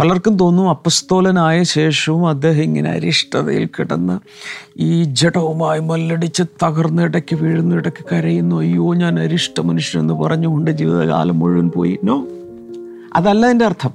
പലർക്കും 0.00 0.36
തോന്നും 0.36 0.70
അപ്പസ്തോലനായ 0.70 1.62
ശേഷവും 1.62 2.28
അദ്ദേഹം 2.28 2.62
ഇങ്ങനെ 2.62 2.90
അരിഷ്ടതയിൽ 2.90 3.68
കിടന്ന് 3.78 4.20
ഈ 4.78 5.04
ജഡവുമായി 5.04 5.80
മല്ലടിച്ച് 5.80 6.42
തകർന്ന് 6.42 7.02
ഇടയ്ക്ക് 7.02 7.36
വീഴുന്നു 7.36 7.76
ഇടയ്ക്ക് 7.76 8.14
കരയുന്നു 8.14 8.56
അയ്യോ 8.56 8.94
ഞാൻ 8.94 9.20
അരിഷ്ട 9.20 9.60
മനുഷ്യനെന്ന് 9.60 10.14
പറഞ്ഞുകൊണ്ട് 10.14 10.70
ജീവിതകാലം 10.70 11.38
മുഴുവൻ 11.38 11.68
പോയി. 11.68 11.98
നോ 12.04 12.26
അതല്ല 13.14 13.46
എന്റെ 13.46 13.64
അർത്ഥം. 13.64 13.90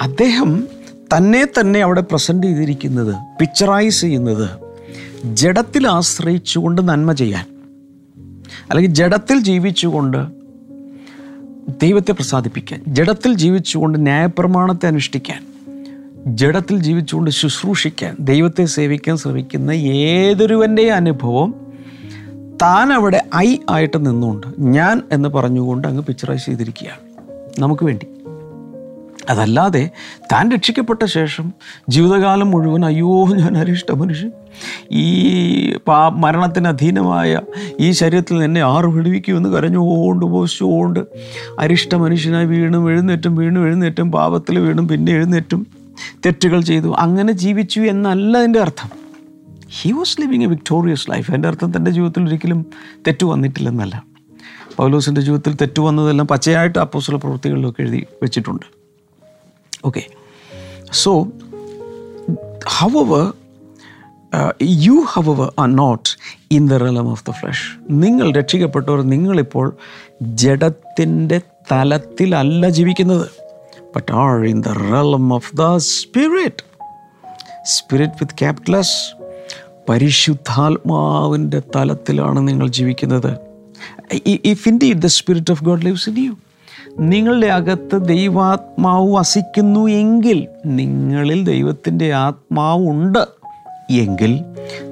അദ്ദേഹം 0.00 0.68
തന്നെ 1.16 1.46
തന്നെ 1.60 1.80
അവിടെ 1.80 2.00
പ്രസന്റ് 2.00 2.46
ചെയ്തിരിക്കുന്നത് 2.46 3.14
പിക്ചറൈസ് 3.40 4.00
ചെയ്യുന്നത് 4.00 4.50
ജഡത്തിൽ 5.24 5.88
ആശ്രയിച്ചുകൊണ്ട് 5.88 6.88
നന്മ 6.88 7.12
ചെയ്യാൻ. 7.12 7.46
അല്ലെങ്കിൽ 8.70 8.94
ജഡത്തിൽ 8.94 9.40
ജീവിച്ചുകൊണ്ട് 9.40 10.37
ദൈവത്തെ 11.68 12.12
പ്രസാദിപ്പിക്കാൻ 12.12 12.82
ജഡത്തിൽ 12.88 13.34
ജീവിച്ചുകൊണ്ട് 13.34 14.02
ന്യായപ്രമാണത്തെ 14.02 14.86
അനുഷ്ഠിക്കാൻ 14.86 15.46
ജഡത്തിൽ 16.26 16.78
ജീവിച്ചുകൊണ്ട് 16.82 17.30
ശുശ്രൂഷിക്കാൻ 17.30 18.16
ദൈവത്തെ 18.20 18.64
സേവിക്കാൻ 18.64 19.16
ശ്രമിക്കുന്ന 19.16 19.70
ഏതൊരുവന്റെ 19.70 20.92
അനുഭവം 20.92 21.54
താൻ 22.62 22.92
അവിടെ 22.92 23.22
ഐ 23.36 23.56
ആയിട്ട് 23.70 24.06
നിന്നുകൊണ്ട് 24.06 24.46
ഞാൻ 24.58 25.02
എന്ന് 25.12 25.28
പറഞ്ഞുകൊണ്ട് 25.28 25.88
അങ്ങ് 25.88 26.02
പിക്ചറൈസ് 26.02 26.46
ചെയ്തിരിക്കുകയാണ്. 26.46 26.98
നമുക്ക് 27.58 27.84
വേണ്ടി. 27.84 28.06
അതല്ലാതെ 29.28 29.90
താൻ 30.32 30.52
രക്ഷിക്കപ്പെട്ട 30.52 31.04
ശേഷം 31.04 31.52
ജീവിതകാലം 31.88 32.50
മുഴുവൻ 32.50 32.84
അയ്യോ 32.84 33.26
ഞാൻ 33.26 33.58
അരിഷ്ട 33.58 33.92
മനുഷ്യൻ. 33.92 34.32
ഈ 34.92 35.72
പാ 35.76 36.08
മരണത്തിന് 36.08 36.68
അധീനമായ 36.68 37.40
ഈ 37.80 37.90
ശരീരത്തിൽ 37.90 38.44
എന്നെ 38.44 38.60
ആറ് 38.60 38.86
വിടുവിക്കുമെന്ന് 38.86 39.48
കരഞ്ഞുകൊണ്ട് 39.48 40.26
പോഷിച്ചുകൊണ്ട് 40.26 41.00
അരിഷ്ട 41.58 41.94
മനുഷ്യനായി 41.94 42.46
വീണും 42.46 42.90
എഴുന്നേറ്റും 42.90 43.36
വീണും 43.36 43.66
എഴുന്നേറ്റും 43.66 44.12
പാപത്തിൽ 44.12 44.58
വീണും 44.58 44.88
പിന്നെ 44.88 45.12
എഴുന്നേറ്റും 45.12 45.66
തെറ്റുകൾ 46.26 46.60
ചെയ്തു. 46.60 46.94
അങ്ങനെ 46.98 47.32
ജീവിച്ചു 47.32 47.80
എന്നല്ല 47.80 48.38
എന്റെ 48.38 48.60
അർത്ഥം. 48.60 48.90
He 49.82 49.92
was 49.92 50.20
living 50.20 50.42
a 50.42 50.46
victorious 50.46 51.10
life 51.10 51.32
എന്റെ 51.32 51.48
അർത്ഥം 51.48 51.76
തന്റെ 51.76 51.90
ജീവിതത്തിൽ 51.90 52.24
ഒരിക്കലും 52.24 52.66
തെറ്റു 53.06 53.26
വന്നിട്ടില്ലെന്നല്ല. 53.26 54.04
പൗലോസിന്റെ 54.76 55.20
ജീവിതത്തിൽ 55.20 55.54
തെറ്റു 55.54 55.82
വന്നതെല്ലാം 55.82 56.28
പച്ചയായിട്ട് 56.28 56.78
അപ്പോസ്തല 56.78 57.16
പ്രവൃത്തികളിലൊക്കെ 57.16 57.82
എഴുതി 57.82 58.06
വെച്ചിട്ടുണ്ട്. 58.22 58.77
Okay 59.84 60.02
however, 62.80 63.32
uh, 64.32 64.52
you 64.62 65.06
however, 65.16 65.48
are 65.58 65.68
not 65.74 66.08
in 66.52 66.70
the 66.70 66.78
realm 66.78 67.10
of 67.10 67.24
the 67.24 67.30
flesh 67.30 67.78
നിങ്ങൾ 67.90 68.32
രക്ഷിക്കപ്പെട്ടവർ 68.32 69.02
നിങ്ങളിപ്പോൾ 69.02 69.76
ജഡത്തിന്റെ 70.22 71.40
തലത്തിലല്ല 71.72 72.68
ജീവിക്കുന്നത് 72.68 73.30
but 73.96 74.12
are 74.12 74.46
in 74.46 74.60
the 74.60 74.68
realm 74.68 75.34
of 75.34 75.56
the 75.56 75.76
spirit 75.76 76.64
spirit 77.64 78.12
with 78.12 78.34
capital S 78.38 79.18
പരിശുദ്ധാത്മാവിന്റെ 79.88 81.62
തലത്തിലാണ് 81.76 82.48
നിങ്ങൾ 82.48 82.68
ജീവിക്കുന്നത്. 82.68 83.38
If 84.26 84.68
indeed 84.68 85.02
the 85.02 85.06
spirit 85.06 85.50
of 85.50 85.64
God 85.64 85.84
lives 85.84 86.08
in 86.08 86.24
you 86.24 86.36
നിങ്ങളുടെ 87.00 87.46
അകത്ത് 87.46 88.08
ദൈവാത്മാവ് 88.08 89.12
വസിക്കുന്നു 89.12 89.86
എങ്കിൽ 89.90 90.48
നിങ്ങളിൽ 90.66 91.44
ദൈവത്തിന്റെ 91.44 92.12
ആത്മാവുണ്ട് 92.12 93.18
എങ്കിൽ 93.90 94.44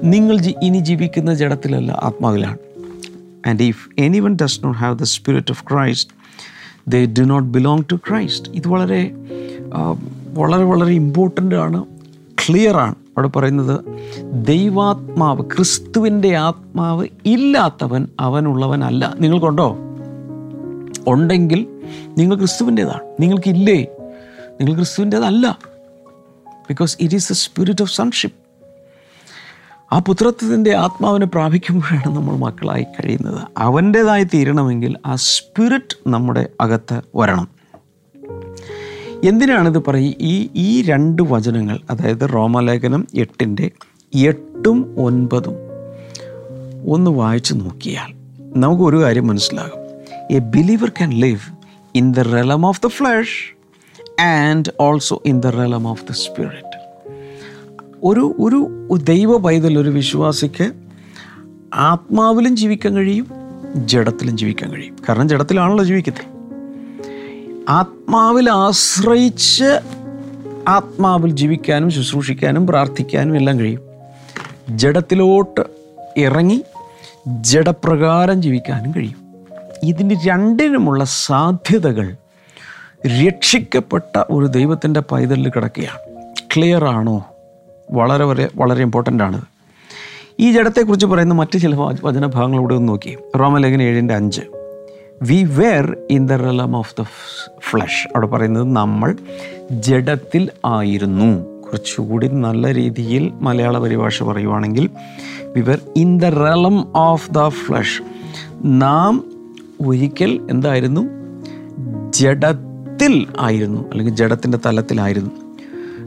നിങ്ങൾ 0.03 0.39
ഇനി 0.63 0.77
ജീവിക്കുന്ന 0.77 1.33
ജഡത്തിലല്ല 1.33 1.91
ആത്മാവിലാണ്. 1.91 2.57
And 3.47 3.63
if 3.63 3.89
anyone 4.19 4.37
does 4.41 4.59
not 4.63 4.79
have 4.79 4.99
the 4.99 5.03
spirit 5.03 5.51
of 5.51 5.63
Christ 5.71 6.13
they 6.87 7.13
do 7.19 7.23
not 7.23 7.47
belong 7.47 7.83
to 7.91 7.95
Christ 7.95 8.51
ഇത് 8.51 8.67
വളരെ 8.67 9.11
വളരെ 10.33 10.63
വളരെ 10.63 10.91
ഇമ്പോർട്ടന്റ് 10.91 11.55
ആണ് 11.55 11.85
ക്ലിയറാണ് 12.47 12.91
അവിടെ 12.91 13.27
പറയുന്നത് 13.27 13.79
ദൈവാത്മാവ് 14.45 15.41
ക്രിസ്തുവിന്റെ 15.41 16.35
ആത്മാവ് 16.35 17.07
ഇല്ലാത്തവൻ 17.25 18.07
അവനുള്ളവനല്ല. 18.19 19.15
നിങ്ങൾക്കുണ്ടോ? 19.19 19.77
ഉണ്ടെങ്കിൽ 21.07 21.65
നിങ്ങൾ 22.17 22.35
ക്രിസ്തുവിന്റെതാണ്. 22.35 23.15
നിങ്ങൾക്കില്ലേ? 23.19 23.87
നിങ്ങൾ 24.51 24.75
ക്രിസ്തുവിന്റെതല്ല. 24.75 25.59
Because 26.47 26.97
it 27.01 27.15
is 27.15 27.29
the 27.31 27.35
spirit 27.35 27.81
of 27.81 27.93
sonship 27.93 28.47
ആ 29.91 29.99
പുത്രത്വത്തിന്റെ 29.99 30.75
ആത്മാവിനെ 30.75 31.25
പ്രാപിക്കുമ്പോഴാണ് 31.25 32.15
നമ്മൾ 32.15 32.35
മക്കളായി 32.35 32.83
കഴിയുന്നത്. 32.83 33.41
അവന്റേതായി 33.57 34.23
തീരണമെങ്കിൽ 34.23 34.97
ആ 35.05 35.15
സ്പിരിറ്റ് 35.15 35.97
നമ്മുടെ 36.07 36.49
അകത്ത് 36.61 37.01
വരണം. 37.15 37.47
എന്തിനാണിത് 39.23 39.85
പറയും 39.85 40.13
ഈ 40.19 40.49
ഈ 40.55 40.81
രണ്ട് 40.81 41.21
വചനങ്ങൾ 41.21 41.79
അതായത് 41.89 42.33
റോമലേഖനം 42.33 43.07
എട്ടിന്റെ 43.15 43.71
എട്ടും 44.15 44.95
ഒൻപതും 44.99 45.55
ഒന്ന് 46.91 47.11
വായിച്ചു 47.11 47.53
നോക്കിയാൽ 47.53 48.13
നമുക്ക് 48.59 48.83
ഒരു 48.83 49.03
കാര്യം 49.03 49.27
മനസ്സിലാകും. 49.27 49.79
A 50.35 50.39
believer 50.39 50.89
can 50.89 51.11
live 51.11 51.56
in 51.95 52.13
the 52.13 52.19
realm 52.19 52.65
of 52.65 52.81
the 52.85 52.87
flesh 52.87 53.57
and 54.21 54.71
also 54.79 55.21
in 55.25 55.39
the 55.39 55.47
realm 55.47 55.87
of 55.87 56.03
the 56.03 56.11
spirit 56.11 56.77
ഒരു 58.03 58.35
ഒരു 58.39 58.97
ദൈവ 59.03 59.37
പൈതൽ 59.37 59.79
ഒരു 59.79 59.89
വിശ്വാസിക്ക് 59.89 60.71
ആത്മാവിലും 61.73 62.57
ജീവിക്കാൻ 62.57 62.95
കഴിയും 62.95 63.27
ജഡത്തിലും 63.75 64.37
ജീവിക്കാൻ 64.37 64.71
കഴിയും. 64.71 64.97
കാരണം 65.09 65.29
ജഡത്തിലാണല്ലോ 65.29 65.83
ജീവിക്കുന്നത് 65.83 66.37
ആത്മാവിൽ 67.69 68.49
ആശ്രയിച്ച് 68.49 69.79
ആത്മാവിൽ 70.67 71.31
ജീവിക്കാനും 71.31 71.89
ശുശ്രൂഷിക്കാനും 71.89 72.67
പ്രാർത്ഥിക്കാനും 72.67 73.35
എല്ലാം 73.35 73.59
കഴിയും. 73.59 73.81
ജഡത്തിലോട്ട് 74.69 75.61
ഇറങ്ങി 76.17 76.63
ജഡപ്രകാരം 77.27 78.41
ജീവിക്കാനും 78.41 78.91
കഴിയും. 78.91 79.26
ഇതിന് 79.87 80.15
രണ്ടിനുമുള്ള 80.27 81.03
സാധ്യതകൾ 81.03 82.15
രക്ഷിക്കപ്പെട്ട 83.07 84.23
ഒരു 84.29 84.45
ദൈവത്തിന്റെ 84.45 84.99
പൈതലിൽ 84.99 85.49
കിടക്കുകയാണ്. 85.49 85.97
ക്ലിയർ 86.55 86.85
ആണോ? 86.85 87.25
വളരെ 87.91 88.23
വളരെ 88.23 88.49
വളരെ 88.55 88.81
ഇമ്പോർട്ടന്റ് 88.81 89.23
ആണ്. 89.23 89.41
ഈ 90.39 90.51
ജഡത്തെക്കുറിച്ച് 90.51 91.05
പറയുന്ന 91.05 91.33
മറ്റ് 91.33 91.59
ചില 91.59 91.75
വച- 91.75 91.99
വചനഭാഗങ്ങൾ 92.03 92.59
ഇവിടെ 92.59 92.75
ഒന്ന് 92.75 92.89
നോക്കി. 92.89 93.17
റോമലേഖന 93.39 93.81
ഏഴിന്റെ 93.81 94.15
അഞ്ച്. 94.15 94.41
We 95.21 95.43
were 95.43 95.97
in 96.09 96.27
the 96.27 96.33
realm 96.33 96.75
of 96.75 96.95
the 96.99 97.03
flesh 97.69 98.07
അവിടെ 98.07 98.27
പറയുന്നത് 98.27 98.63
നമ്മൾ 98.63 99.15
ജഡത്തിൽ 99.71 100.49
ആയിരുന്നു. 100.65 101.57
കുറച്ചുകൂടി 101.69 102.27
നല്ല 102.27 102.73
രീതിയിൽ 102.73 103.31
മലയാള 103.33 103.77
പരിഭാഷ 103.77 104.23
പറയുവാണെങ്കിൽ 104.23 104.89
we 105.43 105.61
were 105.61 105.79
in 105.95 106.19
the 106.19 106.25
realm 106.25 106.97
of 106.97 107.31
the 107.31 107.47
flesh 107.47 108.01
നാം 108.65 109.36
ഒരിക്കൽ 109.81 110.47
എന്തായിരുന്നു? 110.49 111.01
ജഡത്തിൽ 112.13 113.27
ആയിരുന്നു 113.39 113.89
അല്ലെങ്കിൽ 113.91 114.15
ജഡത്തിന്റെ 114.15 114.57
തലത്തിലായിരുന്നു. 114.65 115.31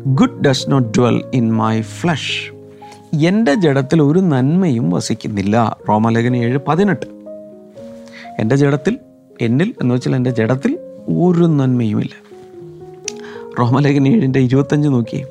Good 0.06 0.44
does 0.44 0.70
not 0.70 0.98
dwell 0.98 1.22
in 1.34 1.52
my 1.52 1.80
flesh 1.80 2.52
എന്റെ 3.26 3.54
ജഡത്തിൽ 3.54 4.02
ഒരു 4.02 4.18
നന്മയും 4.18 4.90
വസിക്കുന്നില്ല. 4.90 5.76
റോമലേഖന 5.88 6.36
ഏഴ് 6.36 6.58
പതിനെട്ട്. 6.68 7.06
എന്റെ 8.38 8.56
ജഡത്തിൽ 8.56 8.98
എന്നിൽ 9.40 9.74
എന്ന് 9.80 9.94
വെച്ചാൽ 9.94 10.16
എന്റെ 10.16 10.30
ജഡത്തിൽ 10.30 10.78
ഒരു 11.08 11.44
നന്മയുമില്ല. 11.44 12.40
റോമലേഖന 13.58 14.08
ഏഴിന്റെ 14.08 14.40
ഇരുപത്തഞ്ച് 14.40 14.88
നോക്കി. 14.88 15.24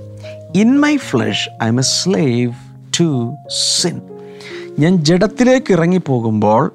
In 0.56 0.80
my 0.80 0.98
flesh 0.98 1.50
I 1.64 1.68
am 1.68 1.80
a 1.80 1.82
slave 1.82 2.54
to 3.00 3.36
sin 3.82 4.02
ഞാൻ 4.80 4.96
ജഡത്തിലേക്ക് 4.96 5.72
ഇറങ്ങിപ്പോകുമ്പോൾ 5.72 6.72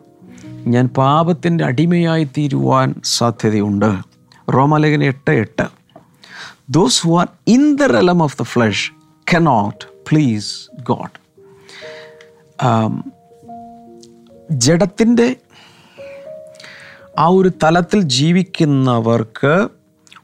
ഞാൻ 0.67 0.89
പാപത്തിന്റെ 0.89 1.65
അടിമയായി 1.65 2.25
തീരുവാൻ 2.25 2.95
സാധ്യതയുണ്ട്. 3.05 3.99
റോമലേഖന 4.55 5.03
എട്ട് 5.03 5.31
എട്ട്. 5.31 5.67
Those 6.71 7.07
who 7.07 7.21
are 7.21 7.29
in 7.47 7.77
the 7.77 7.83
realm 7.83 8.23
of 8.23 8.39
the 8.41 8.43
flesh 8.43 8.93
cannot 9.35 9.85
please 10.11 10.83
God 10.83 11.19
ജഡത്തിന്റെ 14.51 15.37
ആ 17.19 17.27
ഒരു 17.27 17.53
തലത്തിൽ 17.63 18.03
ജീവിക്കുന്നവർക്ക് 18.03 19.69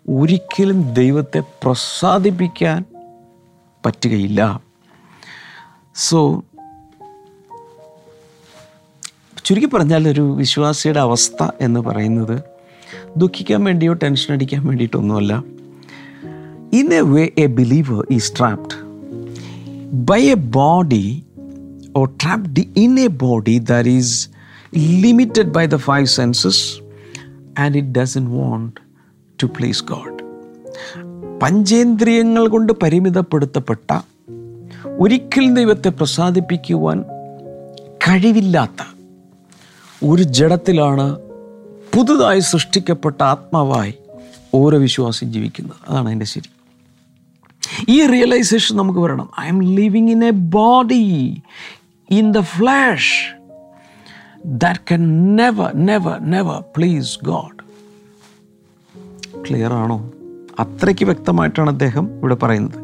ഒരിക്കലും 0.09 0.95
ദൈവത്തെ 0.95 1.43
പ്രസാദിപ്പിക്കാൻ 1.63 2.85
പറ്റുകയില്ല. 3.87 4.61
സോ 5.95 6.43
ചുരുക്കി 9.51 9.67
പറഞ്ഞാൽ 9.67 10.09
ഒരു 10.09 10.35
വിശ്വാസിയുടെ 10.35 11.01
അവസ്ഥ 11.01 11.49
എന്ന് 11.61 11.81
പറയുന്നത് 11.81 12.43
ദുഃഖിക്കാൻ 13.17 13.65
വേണ്ടിയോ 13.65 13.93
ടെൻഷൻ 13.93 14.35
അടിക്കാൻ 14.35 14.67
വേണ്ടിയിട്ടൊന്നുമല്ല. 14.67 15.45
In 16.73 16.95
a 16.95 17.01
way 17.01 17.31
a 17.39 17.47
believer 17.47 18.07
is 18.11 18.33
trapped 18.39 18.77
by 19.93 20.23
a 20.31 20.35
body 20.35 21.23
or 21.99 22.09
trapped 22.23 22.61
in 22.77 23.01
a 23.01 23.07
body 23.07 23.59
that 23.59 23.89
is 23.89 24.29
limited 24.79 25.51
by 25.51 25.67
the 25.67 25.77
five 25.77 26.07
senses 26.07 26.81
and 27.61 27.77
it 27.77 27.99
doesn't 27.99 28.27
want 28.29 28.81
to 29.43 29.47
please 29.47 29.85
God 29.85 30.17
പഞ്ചേന്ദ്രിയങ്ങൾ 31.43 32.49
കൊണ്ട് 32.49 32.73
പരിമിതപ്പെടുത്തപ്പെട്ട 32.73 34.01
ഒരിക്കലും 34.99 35.55
ദൈവത്തെ 35.55 35.89
പ്രസാദിപ്പിക്കുവാൻ 35.89 37.03
കഴിവില്ലാത്ത 38.09 39.00
ഒരു 40.05 40.23
ജഡത്തിലാണ് 40.23 41.19
പുതുതായി 41.95 42.41
സൃഷ്ടിക്കപ്പെട്ട 42.41 43.23
ആത്മാവായി 43.23 43.95
ഓരോ 44.55 44.79
വിശ്വാസം 44.79 45.33
ജീവിക്കുന്നത്. 45.33 45.77
അതാണ് 45.89 46.07
അതിന്റെ 46.07 46.27
ശരി. 46.27 46.51
ഈ 47.89 48.07
റിയലൈസേഷൻ 48.07 48.77
നമുക്ക് 48.77 48.99
വരണം. 48.99 49.31
I 49.41 49.49
am 49.49 49.63
living 49.63 50.11
in 50.11 50.25
a 50.25 50.31
body 50.31 51.43
in 52.11 52.33
the 52.33 52.41
flesh 52.41 53.37
that 54.47 54.81
can 54.93 55.37
never 55.37 55.77
never 55.77 56.19
never 56.21 56.65
please 56.77 57.19
God 57.25 57.61
clear 59.49 59.73
ആണോ? 59.73 60.13
അത്രയ്ക്ക് 60.59 61.05
വ്യക്തമായിട്ടാണ് 61.05 61.71
അദ്ദേഹം 61.71 62.19
ഇവിടെ 62.19 62.35
പറയുന്നത്. 62.35 62.79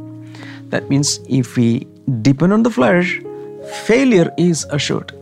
That 0.72 0.86
means 0.90 1.20
if 1.28 1.60
we 1.60 1.86
depend 2.10 2.52
on 2.52 2.62
the 2.62 2.68
flesh 2.68 3.20
failure 3.86 4.30
is 4.38 4.66
assured 4.72 5.15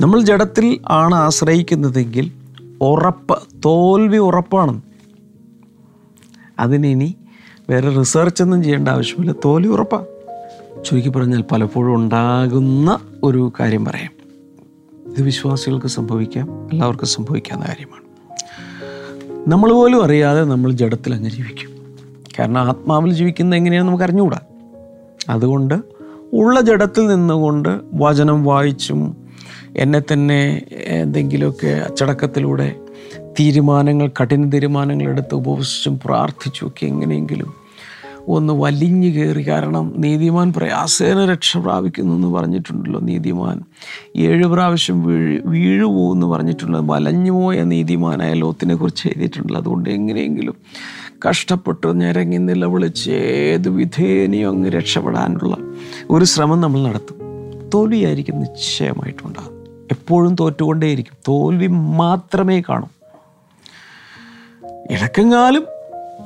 നമ്മൾ 0.00 0.20
ജഡത്തിൽ 0.20 0.80
ആണ് 0.88 1.14
ആശ്രയിക്കുന്നതെങ്കിൽ 1.14 2.32
ഉറപ്പ് 2.80 3.38
തോൽവി 3.64 4.16
ഉറപ്പാണ്. 4.16 4.82
അതിനിനി 6.58 7.16
വേറെ 7.70 7.88
റിസർച്ച് 7.88 8.42
ഒന്നും 8.42 8.62
ചെയ്യേണ്ട 8.62 8.88
ആവശ്യമില്ല. 8.88 9.34
തോൽവി 9.44 9.72
ഉറപ്പാണ് 9.72 10.04
ചുരുക്കി 10.84 11.08
പറഞ്ഞാൽ 11.08 11.44
പലപ്പോഴും 11.52 11.94
ഉണ്ടാകുന്ന 11.94 12.98
ഒരു 13.22 13.52
കാര്യം 13.60 13.84
പറയാം. 13.84 14.12
ഇത് 15.12 15.22
വിശ്വാസികൾക്ക് 15.22 15.86
സംഭവിക്കാം 15.86 16.68
എല്ലാവർക്കും 16.72 17.08
സംഭവിക്കാവുന്ന 17.08 17.68
കാര്യമാണ്. 17.68 18.02
നമ്മൾ 19.50 19.72
പോലും 19.72 20.04
അറിയാതെ 20.04 20.44
നമ്മൾ 20.44 20.72
ജഡത്തിൽ 20.72 21.14
അങ്ങ് 21.14 21.30
ജീവിക്കും. 21.30 21.70
കാരണം 22.38 22.58
ആത്മാവിൽ 22.58 23.12
ജീവിക്കുന്നത് 23.12 23.58
എങ്ങനെയാണെന്ന് 23.58 23.88
നമുക്ക് 23.88 24.04
അറിഞ്ഞുകൂടാ. 24.04 24.40
അതുകൊണ്ട് 25.28 25.74
ഉള്ള 26.32 26.60
ജഡത്തിൽ 26.60 27.06
നിന്നുകൊണ്ട് 27.06 27.80
വചനം 27.94 28.44
വായിച്ചും 28.44 29.21
എന്നെ 29.76 30.02
തന്നെ 30.12 30.62
എന്തെങ്കിലുമൊക്കെ 30.84 31.66
അച്ചടക്കത്തിലൂടെ 31.66 32.76
തീരുമാനങ്ങൾ 33.40 34.10
കഠിന 34.22 34.50
തീരുമാനങ്ങൾ 34.50 35.08
എടുത്ത് 35.08 35.34
ഉപവസിച്ചും 35.34 36.00
പ്രാർത്ഥിച്ചും 36.04 36.66
ഒക്കെ 36.68 36.86
എങ്ങനെയെങ്കിലും 36.86 37.62
ഒന്ന് 38.28 38.52
വലിഞ്ഞു 38.52 39.08
കയറി. 39.08 39.48
കാരണം 39.48 39.94
നീതിമാൻ 39.96 40.52
പ്രയാസേന 40.52 41.24
രക്ഷ 41.24 41.56
പ്രാപിക്കുന്നു 41.56 42.14
എന്ന് 42.14 42.28
പറഞ്ഞിട്ടുണ്ടല്ലോ 42.28 43.00
നീതിമാൻ. 43.00 43.62
ഏഴ് 44.16 44.44
പ്രാവശ്യം 44.44 45.06
വീഴ് 45.06 45.40
വീഴുപോകുമെന്ന് 45.44 46.26
പറഞ്ഞിട്ടുള്ളത് 46.26 46.84
വലഞ്ഞു 46.86 47.32
പോയ 47.32 47.62
നീതിമാനായ 47.62 48.32
ലോത്തിനെ 48.32 48.74
കുറിച്ച് 48.74 49.08
എഴുതിയിട്ടുണ്ടല്ലോ. 49.08 49.60
അതുകൊണ്ട് 49.60 49.90
എങ്ങനെയെങ്കിലും 49.90 50.54
കഷ്ടപ്പെട്ട് 51.28 52.00
ഞരങ്ങി 52.00 52.36
നിലവിളിച്ച് 52.36 53.10
ഏത് 53.10 53.68
വിധേനയും 53.68 54.48
അങ്ങ് 54.48 54.70
രക്ഷപ്പെടാനുള്ള 54.70 55.56
ഒരു 56.10 56.24
ശ്രമം 56.24 56.60
നമ്മൾ 56.60 56.82
നടത്തും. 56.82 57.21
തോൽവിയായിരിക്കും 57.74 58.40
നിശ്ചയമായിട്ടുണ്ടാകും 58.40 59.62
എപ്പോഴും 59.90 60.34
തോറ്റുകൊണ്ടേയിരിക്കും. 60.34 61.14
തോൽവി 61.28 61.66
മാത്രമേ 61.66 62.62
കാണൂ. 62.68 62.86
ഇടക്കെങ്ങാലും 64.90 65.66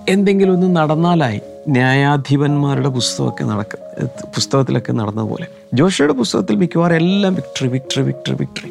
എന്തെങ്കിലും 0.08 0.52
ഒന്ന് 0.52 0.76
നടന്നാലായി 0.76 1.40
ന്യായാധിപന്മാരുടെ 1.68 2.88
പുസ്തകമൊക്കെ 2.88 3.44
നടക്ക 3.44 3.76
പുസ്തകത്തിലൊക്കെ 4.04 4.92
നടന്നതുപോലെ 4.92 5.46
ജോഷയുടെ 5.74 6.12
പുസ്തകത്തിൽ 6.12 6.56
മിക്കവാറും 6.56 6.94
എല്ലാം 6.94 7.34
വിക്ടറി 7.34 7.68
വിക്ടറി 7.68 8.02
വിക്ടറി 8.02 8.34
വിക്ടറി 8.34 8.70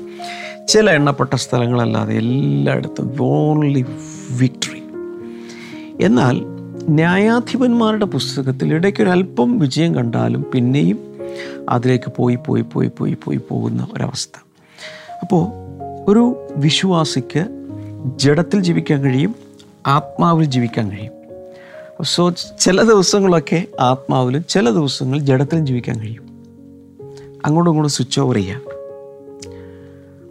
ചില 0.67 0.89
എണ്ണപ്പെട്ട 0.89 1.35
സ്ഥലങ്ങളല്ലാതെ 1.35 2.13
എല്ലായിടത്തും 2.13 3.17
ഓൺലി 3.21 3.85
വിക്ടറി 4.31 4.83
എന്നാൽ 6.03 6.41
ന്യായാധിപന്മാരുടെ 6.89 8.05
പുസ്തകത്തിൽ 8.05 8.73
ഇടയ്ക്കൊരല്പം 8.73 9.59
വിജയം 9.59 9.95
കണ്ടാലും 9.95 10.45
പിന്നെയും 10.53 11.14
അതിലേക്ക് 11.69 12.11
പോയി 12.15 12.35
പോയി 12.35 12.61
പോയി 12.61 12.91
പോയി 12.97 13.17
പോയി 13.23 13.39
പോകുന്ന 13.49 13.87
ഒരവസ്ഥ. 13.93 14.39
അപ്പോൾ 15.21 15.47
ഒരു 16.07 16.47
വിശ്വാസിക്ക് 16.55 17.45
ജഡത്തിൽ 18.15 18.59
ജീവിക്കാൻ 18.59 19.01
കഴിയും 19.01 19.35
ആത്മാവിൽ 19.87 20.45
ജീവിക്കാൻ 20.45 20.91
കഴിയും. 20.91 21.11
സോ 22.03 22.29
ചില 22.59 22.81
ദിവസങ്ങളൊക്കെ 22.81 23.67
ആത്മാവിലും 23.79 24.45
ചില 24.49 24.69
ദിവസങ്ങൾ 24.69 25.19
ജഡത്തിലും 25.19 25.67
ജീവിക്കാൻ 25.67 25.99
കഴിയും. 25.99 26.25
അങ്ങോട്ടും 27.45 27.71
ഇങ്ങോട്ടും 27.71 27.91
സ്വിച്ച് 27.91 28.19
ഓവർ 28.19 28.35
ചെയ്യാം. 28.35 28.61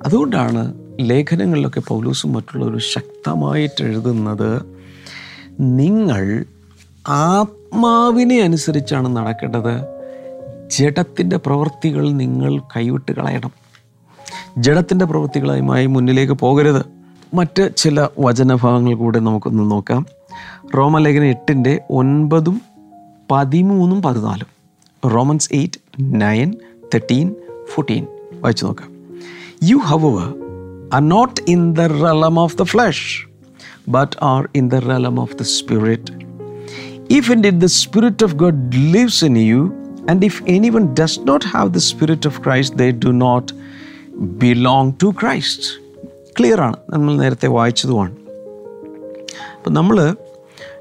അതുകൊണ്ടാണ് 0.06 0.74
ലേഖനങ്ങളിലൊക്കെ 1.00 1.80
പൗലൂസും 1.80 2.32
മറ്റുള്ളവരും 2.32 2.78
ശക്തമായിട്ട് 2.78 3.84
എഴുതുന്നത് 3.84 4.62
നിങ്ങൾ 5.60 6.44
ആത്മാവിനെ 7.08 8.40
അനുസരിച്ചാണ് 8.40 9.16
നടക്കേണ്ടത്. 9.16 9.93
ജഡത്തിന്റെ 10.70 11.37
പ്രവൃത്തികൾ 11.37 12.11
നിങ്ങൾ 12.11 12.59
കൈവിട്ട് 12.59 13.12
കളയണം. 13.12 13.50
ജഡത്തിന്റെ 14.59 15.05
പ്രവൃത്തികളുമായി 15.05 15.87
മുന്നിലേക്ക് 15.87 16.33
പോകരുത്. 16.33 16.87
മറ്റ് 17.35 17.70
ചില 17.77 18.09
വചനഭാഗങ്ങൾ 18.18 18.94
കൂടെ 18.94 19.18
നമുക്കൊന്ന് 19.18 19.70
നോക്കാം. 19.70 20.07
റോമലേഖന 20.77 21.22
എട്ടിന്റെ 21.22 21.81
ഒൻപതും 21.90 22.62
പതിമൂന്നും 23.31 24.03
പതിനാലും. 24.03 24.46
Romans 25.11 25.48
eight 25.53 25.81
nine 26.00 26.55
thirteen 26.85 27.35
fourteen. 27.74 28.07
വായിച്ചു 28.40 28.66
നോക്കാം. 28.66 28.90
You 29.62 29.77
however 29.77 30.18
are 30.94 31.09
not 31.09 31.40
in 31.48 31.74
the 31.74 31.81
realm 31.81 32.40
of 32.40 32.57
the 32.57 32.62
the 32.62 32.92
but 33.88 34.16
are 34.22 34.48
in 34.55 34.68
the 34.68 34.74
realm 34.74 35.20
of 35.20 35.37
the 35.37 35.42
spirit 35.42 36.24
if 37.11 37.33
in 37.33 37.38
indeed 37.38 37.61
the 37.61 37.64
spirit 37.64 38.24
of 38.24 38.35
God 38.35 38.74
lives 38.74 39.24
in 39.24 39.35
you, 39.35 39.83
and 40.10 40.24
if 40.24 40.32
anyone 40.46 40.84
does 40.84 41.14
not 41.24 41.40
have 41.40 41.68
the 41.68 41.78
Spirit 41.78 42.20
of 42.26 42.32
Christ, 42.32 42.74
they 42.74 42.90
do 43.06 43.10
not 43.12 43.46
to 44.90 45.08
Christ. 45.10 45.82
Clear 46.40 46.60
ആണ്. 46.60 46.76
നമ്മൾ 46.90 47.16
നേരത്തെ 47.16 47.46
വായിച്ചതുമാണ്. 47.46 48.12
അപ്പം 49.56 49.74
നമ്മൾ 49.74 50.16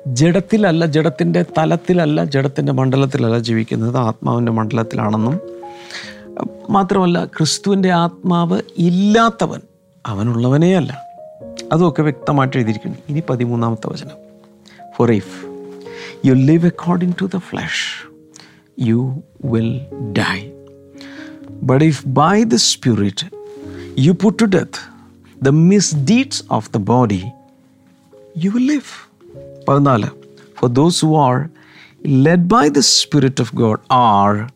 ജഡത്തിലല്ല 0.07 0.85
ജഡത്തിന്റെ 0.85 1.45
തലത്തിലല്ല 1.57 2.25
ജഡത്തിന്റെ 2.25 2.71
മണ്ഡലത്തിലല്ല 2.71 3.39
ജീവിക്കുന്നത്. 3.39 3.97
ആത്മാവിന്റെ 3.97 4.51
മണ്ഡലത്തിലാണെന്നും 4.51 5.39
മാത്രമല്ല 6.69 7.25
ക്രിസ്തുവിന്റെ 7.25 7.91
ആത്മാവ് 7.91 8.61
ഇല്ലാത്തവൻ 8.77 9.59
അവനുള്ളവനേ 10.05 10.75
അല്ല 10.75 11.01
അതുമൊക്കെ 11.71 12.01
വ്യക്തമായിട്ട് 12.01 12.57
എഴുതിയിരിക്കുന്നു. 12.57 12.97
ഇനി 13.09 13.23
പതിമൂന്നാമത്തെ 13.29 13.89
വചനം. 13.89 14.15
For 14.97 15.11
if 15.11 15.45
you 16.25 16.33
live 16.33 16.65
according 16.65 17.15
to 17.21 17.25
the 17.25 17.37
flesh 17.37 18.12
you 18.77 19.23
will 19.45 19.79
die 20.11 20.37
but 21.63 21.85
if 21.85 22.07
by 22.07 22.43
the 22.43 22.55
spirit 22.55 23.27
you 23.99 24.13
put 24.21 24.37
to 24.43 24.45
death 24.45 24.79
the 25.43 25.47
misdeeds 25.47 26.43
of 26.49 26.71
the 26.71 26.77
body 26.77 27.23
you 28.37 28.49
will 28.49 28.67
live 28.67 28.83
പതിനാല് 29.67 30.07
for 30.59 30.69
those 30.69 31.05
who 31.05 31.17
are 31.17 31.49
led 32.05 32.47
by 32.47 32.69
the 32.69 32.79
spirit 32.79 33.41
of 33.41 33.55
God 33.55 33.79
are 33.91 34.51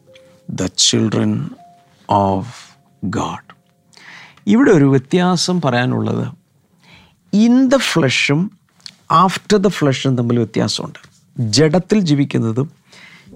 the 0.50 0.66
children 0.66 1.50
of 2.10 2.76
God 3.06 3.44
ഇവിടെ 4.48 4.72
ഒരു 4.72 4.86
വ്യത്യാസം 4.86 5.62
പറയാനുള്ളത് 5.62 6.26
in 7.34 7.70
the 7.70 7.78
ഫ്ലഷും 7.78 8.52
after 9.12 9.58
the 9.58 9.68
ഫ്ലഷും 9.68 10.18
തമ്മിൽ 10.18 10.38
വ്യത്യാസമുണ്ട്. 10.38 11.00
ജഡത്തിൽ 11.40 12.00
ജീവിക്കുന്നതും 12.00 12.72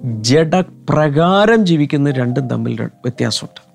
ജഡപ്രകാരം 0.06 1.66
ജീവിക്കുന്ന 1.66 2.12
രണ്ടും 2.12 2.50
തമ്മിൽ 2.50 2.82
വ്യത്യാസമുണ്ട്. 2.82 3.72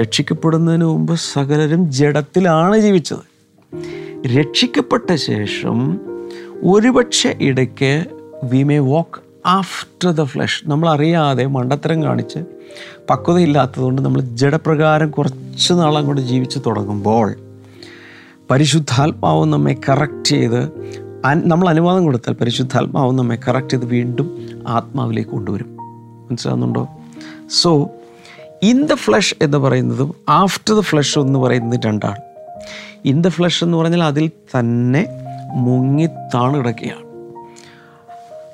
രക്ഷിക്കപ്പെടുന്നതിന് 0.00 0.84
മുമ്പ് 0.84 1.14
സകലരും 1.14 1.92
ജഡത്തിലാണ് 1.92 2.78
ജീവിച്ചത്. 2.78 3.32
രക്ഷിക്കപ്പെട്ട 4.38 5.14
ശേഷം 5.14 6.00
ഒരുപക്ഷെ 6.64 7.36
ഇടയ്ക്ക് 7.40 8.04
we 8.44 8.62
may 8.62 8.78
walk 8.78 9.20
after 9.46 10.10
the 10.10 10.22
flesh 10.22 10.62
നമ്മളറിയാതെ 10.66 11.46
മണ്ടത്തരം 11.46 12.02
കാണിച്ച് 12.02 12.38
പക്വതയില്ലാത്തതുകൊണ്ട് 13.10 14.02
നമ്മൾ 14.02 14.20
ജഡപ്രകാരം 14.20 15.10
കുറച്ച് 15.10 15.72
നാൾ 15.72 15.98
അങ്ങോട്ട് 15.98 16.22
ജീവിച്ച് 16.22 16.58
തുടങ്ങുമ്പോൾ 16.66 17.34
പരിശുദ്ധാത്മാവ് 18.50 19.46
നമ്മെ 19.46 19.76
കറക്റ്റ് 19.88 20.24
ചെയ്ത് 20.24 20.68
നമ്മൾ 21.24 21.68
അനുവാദം 21.68 22.04
കൊടുത്താൽ 22.04 22.34
പരിശുദ്ധാത്മാവ് 22.34 23.12
നമ്മെ 23.12 23.38
കറക്റ്റ് 23.48 23.70
ചെയ്ത് 23.70 23.86
വീണ്ടും 23.86 24.48
ആത്മാവിലേക്ക് 24.68 25.30
കൊണ്ടുവരും. 25.30 25.76
മനസ്സിലാകുന്നുണ്ടോ 26.30 26.88
സോ 27.50 27.90
ഇൻ 28.62 28.86
ദ 28.86 28.94
ഫ്ലഷ് 28.94 29.34
എന്ന് 29.42 29.58
പറയുന്നതും 29.58 30.14
ആഫ്റ്റർ 30.28 30.74
ദ 30.74 30.80
ഫ്ലഷ് 30.80 31.18
എന്ന് 31.18 31.38
പറയുന്നത് 31.38 31.80
രണ്ടാണ്. 31.86 32.16
ഇൻ 33.04 33.22
ദ 33.22 33.28
ഫ്ലഷ് 33.28 33.64
എന്ന് 33.64 33.78
പറഞ്ഞാൽ 33.78 34.04
അതിൽ 34.04 34.28
തന്നെ 34.28 35.06
മുങ്ങി 35.54 36.06
താണു 36.06 36.58
കിടക്കുകയാണ് 36.58 37.02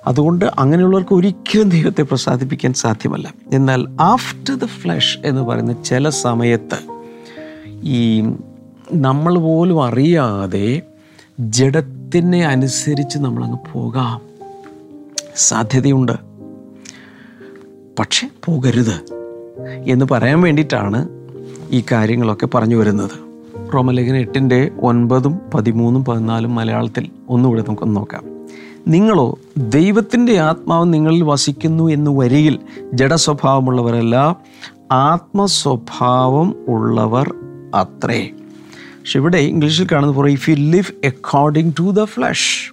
അതുകൊണ്ട് 0.07 0.45
അങ്ങനെയുള്ളവർക്ക് 0.45 1.15
ഒരിക്കലും 1.15 1.69
ദൈവത്തെ 1.69 2.03
പ്രസാദിപ്പിക്കാൻ 2.03 2.73
സാധ്യമല്ല. 2.73 3.35
എന്നാൽ 3.53 3.87
ആഫ്റ്റർ 4.01 4.55
ദ 4.55 4.65
ഫ്ലഷ് 4.65 5.19
എന്ന് 5.25 5.43
പറയുന്ന 5.43 5.73
ചില 5.73 6.09
സമയത്ത് 6.09 6.79
ഈ 7.83 8.21
നമ്മൾ 8.93 9.39
പോലും 9.39 9.85
അറിയാതെ 9.85 10.83
ജഡത്തിനെ 12.09 12.47
അനുസരിച്ച് 12.47 13.19
നമ്മളങ്ങ് 13.19 13.59
പോകാം. 13.73 14.21
സാധ്യതയുണ്ട്. 15.37 16.13
പക്ഷെ 17.99 18.31
പോകരുത് 18.45 19.15
എന്ന് 19.87 20.07
പറയാൻ 20.11 20.41
വേണ്ടിയിട്ടാണ് 20.41 21.09
ഈ 21.71 21.85
കാര്യങ്ങളൊക്കെ 21.93 22.47
പറഞ്ഞു 22.47 22.77
വരുന്നത്. 22.77 23.11
റോമലേഖന 23.75 24.17
എട്ടിന്റെ 24.17 24.71
ഒൻപതും 24.81 25.41
പതിമൂന്നും 25.55 26.05
പതിനാലും 26.05 26.55
മലയാളത്തിൽ 26.55 27.11
ഒന്നുകൂടെ 27.29 27.63
നമുക്കൊന്ന് 27.63 27.97
നോക്കാം. 27.97 28.25
നിങ്ങളോ 28.89 29.39
ദൈവത്തിന്റെ 29.57 30.39
ആത്മാവ് 30.39 30.95
നിങ്ങളിൽ 30.95 31.23
വസിക്കുന്നു 31.23 31.89
എന്ന് 31.89 32.11
വരിയിൽ 32.11 32.59
ജഡസ്വഭാവമുള്ളവരല്ല 32.93 34.37
ആത്മസ്വഭാവം 34.93 36.55
ഉള്ളവർ 36.69 37.35
അത്രേ. 37.75 38.31
പക്ഷെ 39.09 39.19
ഇവിടെ 39.19 39.39
ഇംഗ്ലീഷിൽ 39.39 39.87
കാണുന്ന 39.93 40.13
പോലെ 40.13 40.31
if 40.31 40.51
you 40.51 40.55
live 40.55 41.07
according 41.07 41.75
to 41.79 41.91
the 41.91 42.05
flesh 42.05 42.73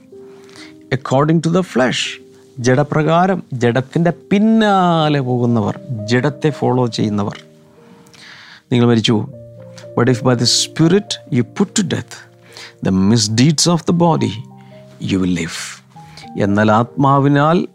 according 0.93 1.43
to 1.45 1.49
the 1.49 1.59
flesh 1.59 2.19
ജഡപ്രകാരം 2.59 3.43
ജഡത്തിന്റെ 3.53 4.09
പിന്നാലെ 4.31 5.19
പോകുന്നവർ 5.19 5.79
ജഡത്തെ 6.05 6.49
ഫോളോ 6.49 6.87
ചെയ്യുന്നവർ. 6.87 7.37
നിങ്ങൾ 8.71 8.87
മരിച്ചു 8.87 9.15
but 9.97 10.11
if 10.11 10.23
by 10.23 10.33
the 10.33 10.43
spirit 10.43 11.35
you 11.35 11.43
put 11.57 11.79
to 11.79 11.81
death 11.81 12.19
the 12.83 12.89
misdeeds 13.31 13.69
of 13.69 13.85
the 13.85 13.91
body 13.91 14.31
you 15.01 15.17
will 15.17 15.33
live 15.33 15.59
എന്നാൽ 16.39 16.71
ആത്മാവിനാൽ 16.71 17.67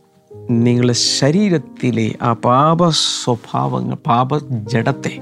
നിങ്ങളുടെ 0.50 0.92
ശരീരത്തിലെ 0.92 2.14
ആ 2.22 2.32
പാപ 2.32 2.88
സ്വഭാവങ്ങൾ 2.90 3.94
പാപ 4.06 4.38
ജഡത്തെ 4.66 5.14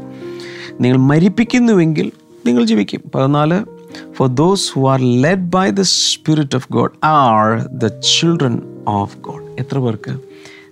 നിങ്ങൾ 0.80 0.96
മരിപ്പിക്കുന്നുവെങ്കിൽ 0.96 2.12
നിങ്ങൾ 2.48 2.64
ജീവിക്കും. 2.64 3.02
പതിനാല് 3.14 3.64
for 4.12 4.28
those 4.28 4.72
who 4.72 4.90
are 4.90 5.00
led 5.00 5.50
by 5.50 5.70
the 5.70 5.80
spirit 5.80 6.56
of 6.56 6.68
God 6.72 7.06
are 7.06 7.60
the 7.60 7.86
children 7.86 8.84
of 8.88 9.18
God 9.18 9.42
എത്ര 9.58 9.78
പേർക്ക് 9.78 10.18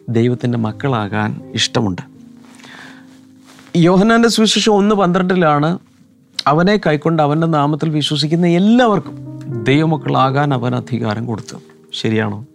ദൈവത്തിന്റെ 0.09 0.59
മക്കളാകാൻ 0.59 1.53
ഇഷ്ടമുണ്ട്? 1.55 2.03
യോഹനാന്റെ 3.77 4.29
സുവിശേഷം 4.29 4.73
ഒന്ന് 4.73 4.95
പന്ത്രണ്ടിലാണ് 4.95 5.79
അവനെ 6.47 6.81
കൈക്കൊണ്ട് 6.87 7.23
അവന്റെ 7.23 7.47
നാമത്തിൽ 7.47 7.89
വിശ്വസിക്കുന്ന 7.89 8.47
എല്ലാവർക്കും 8.47 9.15
ദൈവമക്കളാകാൻ 9.63 10.55
അവൻ 10.55 10.75
അധികാരം 10.75 11.27
കൊടുത്തു. 11.27 11.57
ശരിയാണോ? 11.95 12.47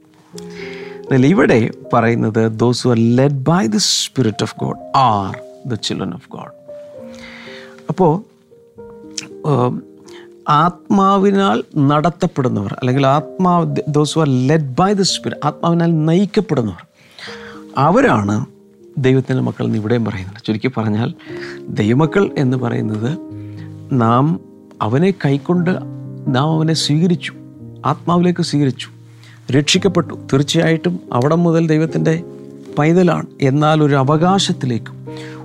എന്നാൽ 1.06 1.26
ഇവിടെ 1.26 1.70
പറയുന്നത് 1.94 2.60
those 2.60 2.88
are 2.88 3.16
led 3.16 3.44
by 3.44 3.68
the 3.68 3.78
spirit 3.78 4.44
of 4.44 4.56
God 4.60 4.98
are 4.98 5.40
the 5.66 5.74
children 5.74 6.14
of 6.14 6.30
God 6.30 6.52
അപ്പോൾ 7.90 8.31
ആത്മാവിനാൽ 10.50 11.64
നടത്തപ്പെടുന്നവർ 11.78 12.74
അല്ലെങ്കിൽ 12.74 13.08
ആത്മാവ് 13.08 13.76
those 13.88 14.20
are 14.20 14.48
led 14.48 14.76
by 14.80 14.94
the 14.94 15.02
spirit 15.02 15.48
ആത്മാവിനാൽ 15.48 16.06
നയിക്കപ്പെടുന്നവർ 16.06 16.86
അവരാണ് 17.78 18.46
ദൈവത്തിന്റെ 18.98 19.44
മക്കൾ 19.44 19.66
എന്ന് 19.66 19.78
ഇവിടെയും 19.78 20.06
പറയുന്നത് 20.06 20.46
ചുരുക്കി 20.48 20.72
പറഞ്ഞാൽ 20.78 21.14
ദൈവമക്കൾ 21.70 22.30
എന്ന് 22.38 22.58
പറയുന്നത് 22.58 23.18
നാം 23.92 24.40
അവനെ 24.82 25.12
കൈക്കൊണ്ട് 25.12 25.72
നാം 26.28 26.56
അവനെ 26.56 26.74
സ്വീകരിച്ചു 26.74 27.34
ആത്മാവിലേക്ക് 27.86 28.42
സ്വീകരിച്ചു 28.42 28.90
രക്ഷിക്കപ്പെട്ടു. 29.52 30.14
തീർച്ചയായിട്ടും 30.34 31.00
അവിടെ 31.14 31.36
മുതൽ 31.36 31.68
ദൈവത്തിന്റെ 31.68 32.24
പൈതലാണ്. 32.80 33.26
എന്നാൽ 33.42 33.84
ഒരു 33.84 33.94
അവകാശത്തിലേക്കും 33.94 35.02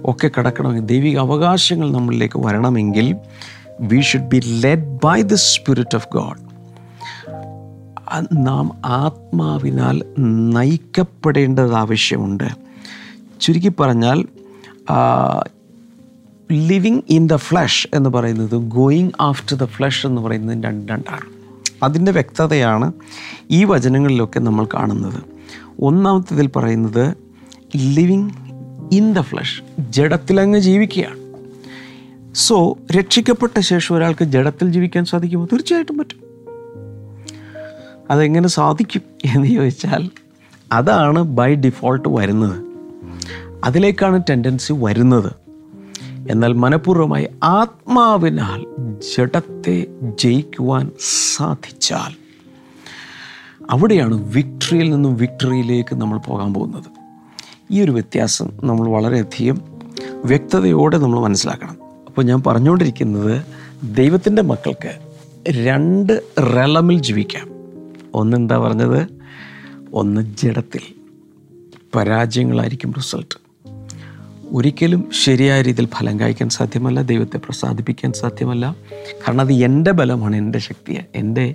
ഒക്കെ 0.07 0.31
കടക്കണമെങ്കിൽ 0.39 0.85
ദൈവിക 0.85 1.19
അവകാശങ്ങൾ 1.19 1.93
നമ്മളിലേക്ക് 1.93 2.39
വരണമെങ്കിൽ 2.39 3.17
we 3.81 4.01
should 4.01 4.29
be 4.29 4.41
led 4.45 4.99
by 5.05 5.23
the 5.23 5.35
spirit 5.35 5.95
of 5.95 6.09
God 6.15 6.47
നാം 8.33 8.73
ആത്മാവിനാൽ 8.85 10.03
നയിക്കപ്പെടേണ്ടത് 10.51 11.75
ആവശ്യമുണ്ട്. 11.75 12.49
ചുരുക്കി 13.41 13.73
പറഞ്ഞാൽ 13.81 14.25
ലിവിങ് 16.53 17.03
ഇൻ 17.09 17.27
ദ 17.27 17.37
ഫ്ലഷ് 17.37 17.89
എന്ന് 17.95 18.11
പറയുന്നത് 18.11 18.55
ഗോയിങ് 18.55 19.11
ആഫ്റ്റർ 19.21 19.57
ദ 19.57 19.65
ഫ്ലഷ് 19.65 20.07
എന്ന് 20.07 20.23
പറയുന്നത് 20.23 20.65
രണ്ട് 20.65 20.93
രണ്ടാണ്. 20.93 21.37
അതിന്റെ 21.83 22.13
വ്യക്തതയാണ് 22.13 22.93
ഈ 23.51 23.65
വചനങ്ങളിലൊക്കെ 23.65 24.41
നമ്മൾ 24.41 24.67
കാണുന്നത്. 24.75 25.23
ഒന്നാമത്തേതിൽ 25.81 26.47
പറയുന്നത് 26.47 27.15
ലിവിങ് 27.77 28.31
ഇൻ 28.93 29.13
ദ 29.13 29.21
ഫ്ലഷ് 29.21 29.63
ജഡത്തിലങ്ങ് 29.91 30.59
ജീവിക്കുകയാണ്. 30.59 31.27
സോ 32.35 32.79
രക്ഷിക്കപ്പെട്ട 32.99 33.61
ശേഷം 33.61 33.97
ഒരാൾക്ക് 33.97 34.25
ജഡത്തിൽ 34.25 34.73
ജീവിക്കാൻ 34.73 35.05
സാധിക്കുമോ? 35.05 35.45
തീർച്ചയായിട്ടും 35.45 35.99
പറ്റും. 35.99 36.27
അതെങ്ങനെ 38.11 38.49
സാധിക്കും 38.49 39.03
എന്ന് 39.25 39.49
ചോദിച്ചാൽ 39.49 40.11
അതാണ് 40.73 41.23
ബൈ 41.23 41.55
ഡിഫോൾട്ട് 41.55 42.09
വരുന്നത്. 42.09 42.67
അതിലേക്കാണ് 43.65 44.23
ടെൻഡൻസി 44.31 44.73
വരുന്നത്. 44.73 45.33
എന്നാൽ 46.31 46.53
മനഃപൂർവമായി 46.53 47.29
ആത്മാവിനാൽ 47.43 48.65
ജഡത്തെ 49.17 49.87
ജയിക്കുവാൻ 50.19 50.91
സാധിച്ചാൽ 51.37 52.27
അവിടെയാണ് 53.71 54.33
വിക്ടറിയിൽ 54.33 54.91
നിന്നും 54.91 55.17
വിക്ടറിയിലേക്ക് 55.17 55.95
നമ്മൾ 55.95 56.19
പോകാൻ 56.19 56.55
പോകുന്നത്. 56.55 56.96
ഈ 57.71 57.83
ഒരു 57.83 57.91
വ്യത്യാസം 57.91 58.51
നമ്മൾ 58.65 58.89
വളരെയധികം 58.89 59.61
വ്യക്തതയോടെ 60.25 60.99
നമ്മൾ 60.99 61.21
മനസ്സിലാക്കണം. 61.21 61.77
അപ്പോൾ 62.07 62.23
ഞാൻ 62.23 62.43
പറഞ്ഞുകൊണ്ടിരിക്കുന്നത് 62.43 63.43
ദൈവത്തിന്റെ 63.97 64.43
മക്കൾക്ക് 64.43 64.99
രണ്ട് 65.49 66.23
റലമിൽ 66.41 67.01
ജീവിക്കാം. 67.01 67.49
ഒന്നെന്താ 68.15 68.59
പറഞ്ഞത്? 68.59 69.09
ഒന്ന് 69.93 70.37
ജഡത്തിൽ. 70.37 70.81
പരാജയങ്ങളായിരിക്കും 71.95 72.95
റിസൾട്ട്. 72.97 73.47
ഒരിക്കലും 74.53 75.11
ശരിയായ 75.25 75.63
രീതിയിൽ 75.63 75.89
ഫലം 75.95 76.21
കായ്ക്കാൻ 76.21 76.49
സാധ്യമല്ല 76.49 77.03
ദൈവത്തെ 77.03 77.37
പ്രസാദിപ്പിക്കാൻ 77.37 78.13
സാധ്യമല്ല. 78.13 78.77
കാരണം 79.13 79.41
അത് 79.41 79.53
എന്റെ 79.53 79.91
ബലമാണ് 79.91 80.37
എന്റെ 80.37 80.59
ശക്തിയാണ് 80.59 81.07
എന്റെ 81.15 81.55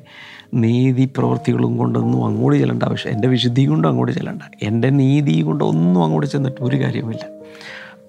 നീതി 0.53 1.09
പ്രവൃത്തികളും 1.17 1.77
കൊണ്ടൊന്നും 1.77 2.25
അങ്ങോട്ട് 2.25 2.59
ചെല്ലേണ്ട 2.59 2.83
ആവശ്യം 2.83 3.11
എന്റെ 3.11 3.27
വിശുദ്ധി 3.27 3.65
കൊണ്ടും 3.65 3.89
അങ്ങോട്ട് 3.89 4.11
ചെല്ലണ്ട. 4.11 4.41
എന്റെ 4.61 4.89
നീതി 4.89 5.41
കൊണ്ട് 5.41 5.63
ഒന്നും 5.63 6.03
അങ്ങോട്ട് 6.03 6.27
ചെന്നിട്ട് 6.27 6.63
ഒരു 6.63 6.83
കാര്യവുമില്ല. 6.83 7.25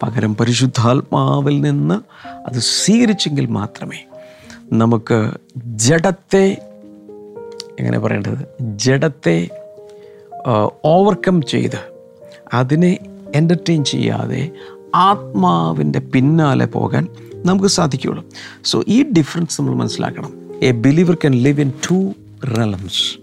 പകരം 0.03 0.37
പരിശുദ്ധാത്മാവിൽ 0.37 1.61
നിന്ന് 1.61 1.95
അത് 2.33 2.59
സ്വീകരിച്ചെങ്കിൽ 2.59 3.47
മാത്രമേ 3.47 4.07
നമുക്ക് 4.73 5.31
ജഡത്തെ 5.57 6.59
എങ്ങനെ 7.79 7.99
പറയേണ്ടത്? 7.99 8.47
ജഡത്തെ 8.63 9.49
ഓവർകം 10.85 11.43
ചെയ്ത് 11.43 11.81
അതിനെ 12.55 12.99
എന്റർടൈൻ 13.35 13.85
ചെയ്യാതെ 13.85 14.51
ആത്മാവിന്റെ 14.95 15.99
പിന്നാലെ 15.99 16.67
പോകാൻ 16.67 17.09
നമുക്ക് 17.47 17.67
സാധിക്കുകയുള്ളൂ. 17.67 18.25
സോ 18.65 18.85
ഈ 18.89 19.03
ഡിഫറൻസ് 19.03 19.61
നമ്മൾ 19.61 19.75
മനസ്സിലാക്കണം. 19.75 20.33
A 20.63 20.71
believer 20.71 21.15
can 21.15 21.35
live 21.35 21.61
in 21.61 21.73
two 21.91 22.13
realms 22.45 23.23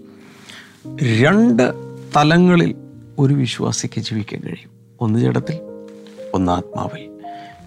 രണ്ട് 1.22 1.72
തലങ്ങളിൽ 2.16 2.74
ഒരു 3.18 3.34
വിശ്വാസിക്ക് 3.34 4.00
ജീവിക്കാൻ 4.00 4.40
കഴിയും. 4.40 4.70
ഒന്ന് 5.00 5.18
ജഡത്തിൽ 5.18 5.58
ഒന്ന് 6.34 6.52
ആത്മാവിൽ. 6.52 7.10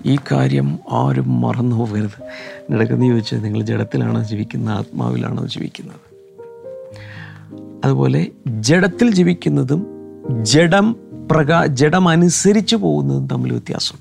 ഈ 0.06 0.18
കാര്യം 0.32 0.80
ആരും 0.92 1.42
മറന്നു 1.42 1.76
പോകരുത്. 1.76 2.24
നടക്കുന്ന 2.72 3.06
ചോദിച്ചാൽ 3.06 3.42
നിങ്ങൾ 3.42 3.62
ജഡത്തിലാണോ 3.62 4.24
ജീവിക്കുന്നത് 4.24 4.76
ആത്മാവിലാണോ 4.76 5.46
ജീവിക്കുന്നത്? 5.46 6.14
അതുപോലെ 7.86 8.28
ജഡത്തിൽ 8.48 9.12
ജീവിക്കുന്നതും 9.12 9.88
ജഡം 10.42 10.96
പ്രകാ 11.32 11.66
ജഡം 11.66 12.10
അനുസരിച്ച് 12.10 12.76
പോകുന്നതും 12.76 13.28
തമ്മിൽ 13.28 13.52
വ്യത്യാസം 13.52 13.98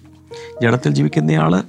ജഡത്തിൽ 0.62 0.92
ജീവിക്കുന്നയാൾ 0.92 1.62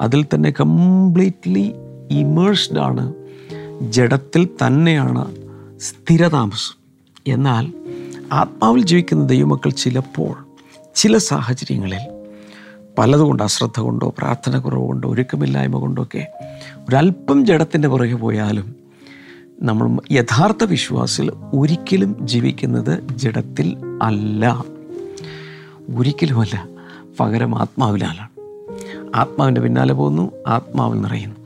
അതിൽ 0.00 0.26
തന്നെ 0.34 0.50
കംപ്ലീറ്റ്ലി 0.50 1.72
ഇമേഴ്സ്ഡ് 2.10 2.78
ആണ്. 2.78 3.14
ജഡത്തിൽ 3.82 4.48
തന്നെയാണ് 4.66 5.36
സ്ഥിരതാമസം. 5.80 6.78
എന്നാൽ 7.26 7.72
ആത്മാവിൽ 8.32 8.84
ജീവിക്കുന്ന 8.84 9.26
ദൈവമക്കൾ 9.26 9.70
ചിലപ്പോൾ 9.70 10.46
ചില 10.94 11.18
സാഹചര്യങ്ങളിൽ 11.18 11.98
പലതുകൊണ്ട് 12.98 13.42
അശ്രദ്ധ 13.42 13.80
കൊണ്ടോ 13.80 14.14
പ്രാർത്ഥന 14.18 14.58
കുറവ് 14.58 14.82
കൊണ്ടോ 14.82 15.10
ഒരുക്കമില്ലായ്മ 15.10 15.76
കൊണ്ടൊക്കെ 15.76 16.26
ഒരല്പം 16.76 17.46
ജഡത്തിന്റെ 17.46 17.88
പുറകെ 17.88 18.14
പോയാലും 18.14 18.74
നമ്മൾ 19.62 20.00
യഥാർത്ഥ 20.12 20.64
വിശ്വാസിൽ 20.64 21.30
ഒരിക്കലും 21.30 22.16
ജീവിക്കുന്നത് 22.20 23.08
ജഡത്തിൽ 23.16 23.76
അല്ല. 24.02 24.64
ഒരിക്കലുമല്ല 25.96 26.68
പകരം 27.20 27.58
ആത്മാവിലാണ് 27.58 28.28
ആത്മാവിന്റെ 29.16 29.60
പിന്നാലെ 29.60 29.94
പോകുന്നു 29.94 30.32
ആത്മാവിൽ 30.46 31.00
നിറയുന്നു. 31.00 31.36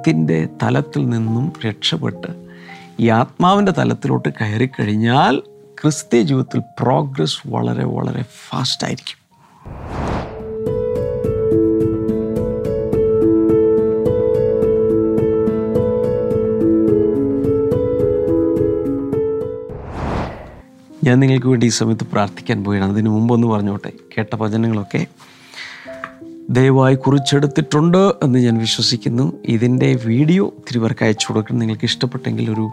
ജഡത്തിന്റെ 0.00 0.48
തലത്തിൽ 0.62 1.02
നിന്നും 1.08 1.52
രക്ഷപ്പെട്ട് 1.66 2.30
ഈ 3.00 3.08
ആത്മാവിന്റെ 3.08 3.72
തലത്തിലോട്ട് 3.72 4.28
കയറി 4.28 4.66
കഴിഞ്ഞാൽ 4.66 5.34
ക്രിസ്ത്യ 5.82 6.20
ജീവിതത്തിൽ 6.22 6.60
പ്രോഗ്രസ് 6.82 7.38
വളരെ 7.46 7.84
വളരെ 7.84 8.22
ഫാസ്റ്റായിരിക്കും 8.22 9.18
ഞാൻ 21.04 21.20
നിങ്ങൾക്ക് 21.20 21.46
വേണ്ടി 21.46 21.66
ഈ 21.66 21.74
സമയത്ത് 21.80 22.06
പ്രാർത്ഥിക്കാൻ 22.12 22.64
പോവുകയാണ്. 22.64 22.92
അതിന് 22.92 23.08
മുമ്പൊന്ന് 23.08 23.48
പറഞ്ഞോട്ടെ 23.48 23.92
കേട്ട 24.14 24.34
വചനങ്ങളൊക്കെ 24.36 25.02
ദയവായി 26.50 26.94
കുറിച്ചെടുത്തിട്ടുണ്ട് 26.94 28.12
എന്ന് 28.22 28.38
ഞാൻ 28.38 28.58
വിശ്വസിക്കുന്നു. 28.58 29.32
ഇതിന്റെ 29.44 29.98
വീഡിയോ 30.04 30.46
ഒത്തിരി 30.46 30.78
പേർക്ക് 30.78 31.04
അയച്ചു 31.04 31.26
കൊടുക്കണം. 31.28 31.58
നിങ്ങൾക്ക് 31.58 31.84
ഇഷ്ടപ്പെട്ടെങ്കിൽ 31.84 32.50
ഒരു 32.50 32.70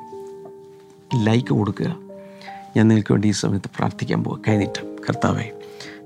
ലൈക്ക് 1.24 1.48
കൊടുക്കുക. 1.48 1.96
ഞാൻ 2.78 2.88
നിങ്ങൾക്ക് 2.88 3.12
വേണ്ടി 3.12 3.28
ഈ 3.28 3.32
സമയത്ത് 3.32 3.70
പ്രാർത്ഥിക്കാൻ 3.78 4.24
പോകുക 4.24 4.42
കൈനീട്ടം 4.48 4.96
കർത്താവെ 4.96 5.52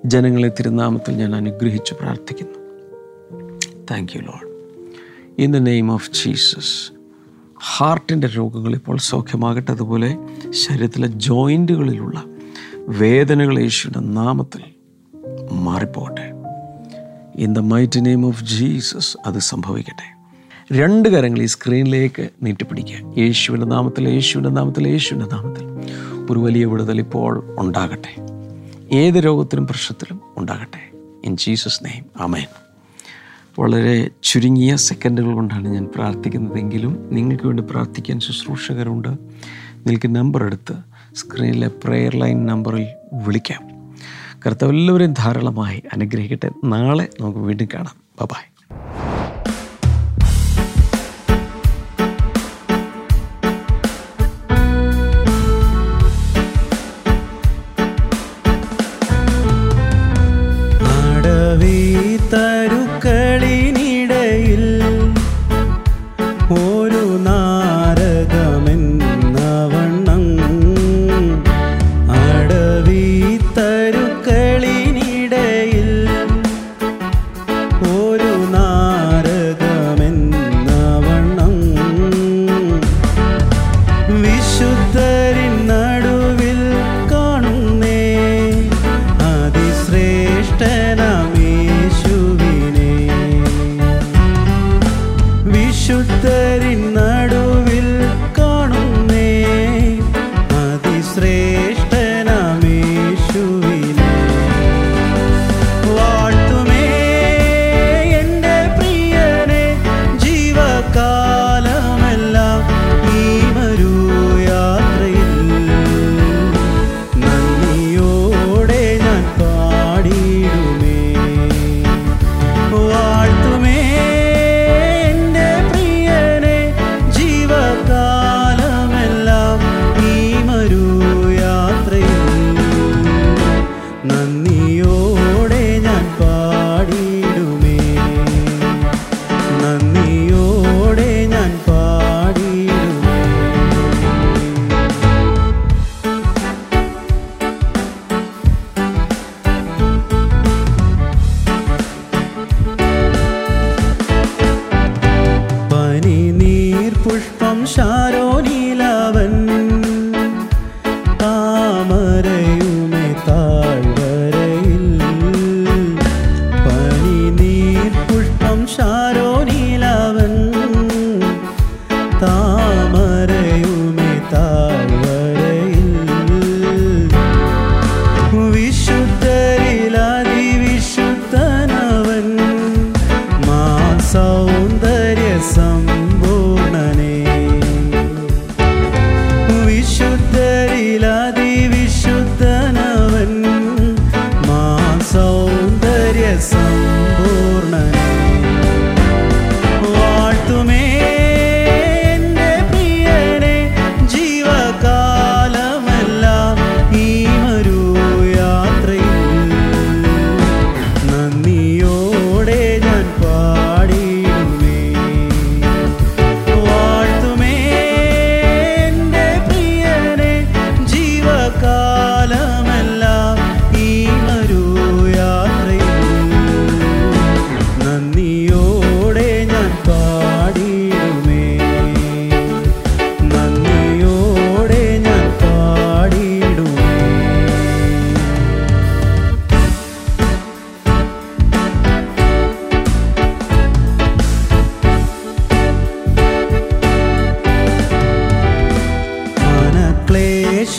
ജനങ്ങളെ 0.05 0.49
തിരുനാമത്തിൽ 0.49 1.15
ഞാൻ 1.15 1.35
അനുഗ്രഹിച്ച് 1.35 1.93
പ്രാർത്ഥിക്കുന്നു. 1.93 2.57
Thank 3.91 4.11
you 4.15 4.21
Lord 4.21 4.47
in 5.41 5.51
the 5.51 5.57
name 5.57 5.91
of 5.91 6.11
Jesus 6.11 6.91
ഹാർട്ടിന്റെ 7.77 8.27
രോഗങ്ങൾ 8.27 8.73
ഇപ്പോൾ 8.73 8.97
സൗഖ്യമാകട്ടെ. 8.97 9.71
അതുപോലെ 9.71 10.17
ശരീരത്തിലെ 10.49 11.07
ജോയിന്റുകളിലുള്ള 11.07 12.23
വേദനകൾ 12.87 13.59
യേശുവിന്റെ 13.59 13.99
നാമത്തിൽ 13.99 14.61
മാറിപ്പോകട്ടെ. 15.51 16.30
In 17.35 17.53
the 17.53 17.59
mighty 17.59 18.05
name 18.05 18.25
of 18.25 18.43
Jesus 18.43 19.17
അത് 19.25 19.39
സംഭവിക്കട്ടെ. 19.39 20.21
രണ്ട് 20.73 21.09
കരങ്ങൾ 21.09 21.41
ഈ 21.41 21.45
സ്ക്രീനിലേക്ക് 21.45 22.29
നീട്ടിപ്പിടിക്കുക 22.43 23.19
യേശുവിന്റെ 23.19 23.67
നാമത്തിൽ 23.67 24.09
യേശുവിന്റെ 24.09 24.49
നാമത്തിൽ 24.49 24.87
യേശുവിന്റെ 24.87 25.35
നാമത്തിൽ. 25.35 25.65
ഒരു 26.31 26.39
വലിയ 26.39 26.65
വിടുതൽ 26.65 26.99
ഇപ്പോൾ 26.99 27.55
ഉണ്ടാകട്ടെ. 27.59 28.21
ഏത് 28.91 29.15
രോഗത്തിനും 29.15 29.67
പ്രശ്നത്തിലും 29.67 30.21
ഉണ്ടാകട്ടെ. 30.37 30.91
ഇൻ 31.25 31.37
ജീസസ് 31.37 31.85
നെയിം 31.85 32.05
അമേൻ 32.17 32.45
വളരെ 33.59 34.09
ചുരുങ്ങിയ 34.23 34.75
സെക്കൻഡുകൾ 34.75 35.33
കൊണ്ടാണ് 35.33 35.67
ഞാൻ 35.67 35.85
പ്രാർത്ഥിക്കുന്നതെങ്കിലും 35.95 37.09
നിങ്ങൾക്ക് 37.11 37.45
വേണ്ടി 37.45 37.63
പ്രാർത്ഥിക്കാൻ 37.69 38.19
ശുശ്രൂഷകരുണ്ട്. 38.19 39.07
നിങ്ങൾക്ക് 39.07 40.15
നമ്പർ 40.15 40.43
എടുത്ത് 40.43 40.73
സ്ക്രീനിലെ 41.15 41.67
പ്രെയർ 41.67 42.15
ലൈൻ 42.15 42.45
നമ്പറിൽ 42.45 42.87
വിളിക്കാം. 43.13 43.70
കർത്താവ് 44.45 44.71
എല്ലാവരെയും 44.71 45.13
ധാരാളമായി 45.13 45.83
അനുഗ്രഹിക്കട്ടെ. 45.93 46.49
നാളെ 46.63 47.09
നമുക്ക് 47.21 47.39
വീണ്ടും 47.39 47.67
കാണാം. 47.73 48.25
By 48.25 48.50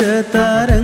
tare 0.02 0.81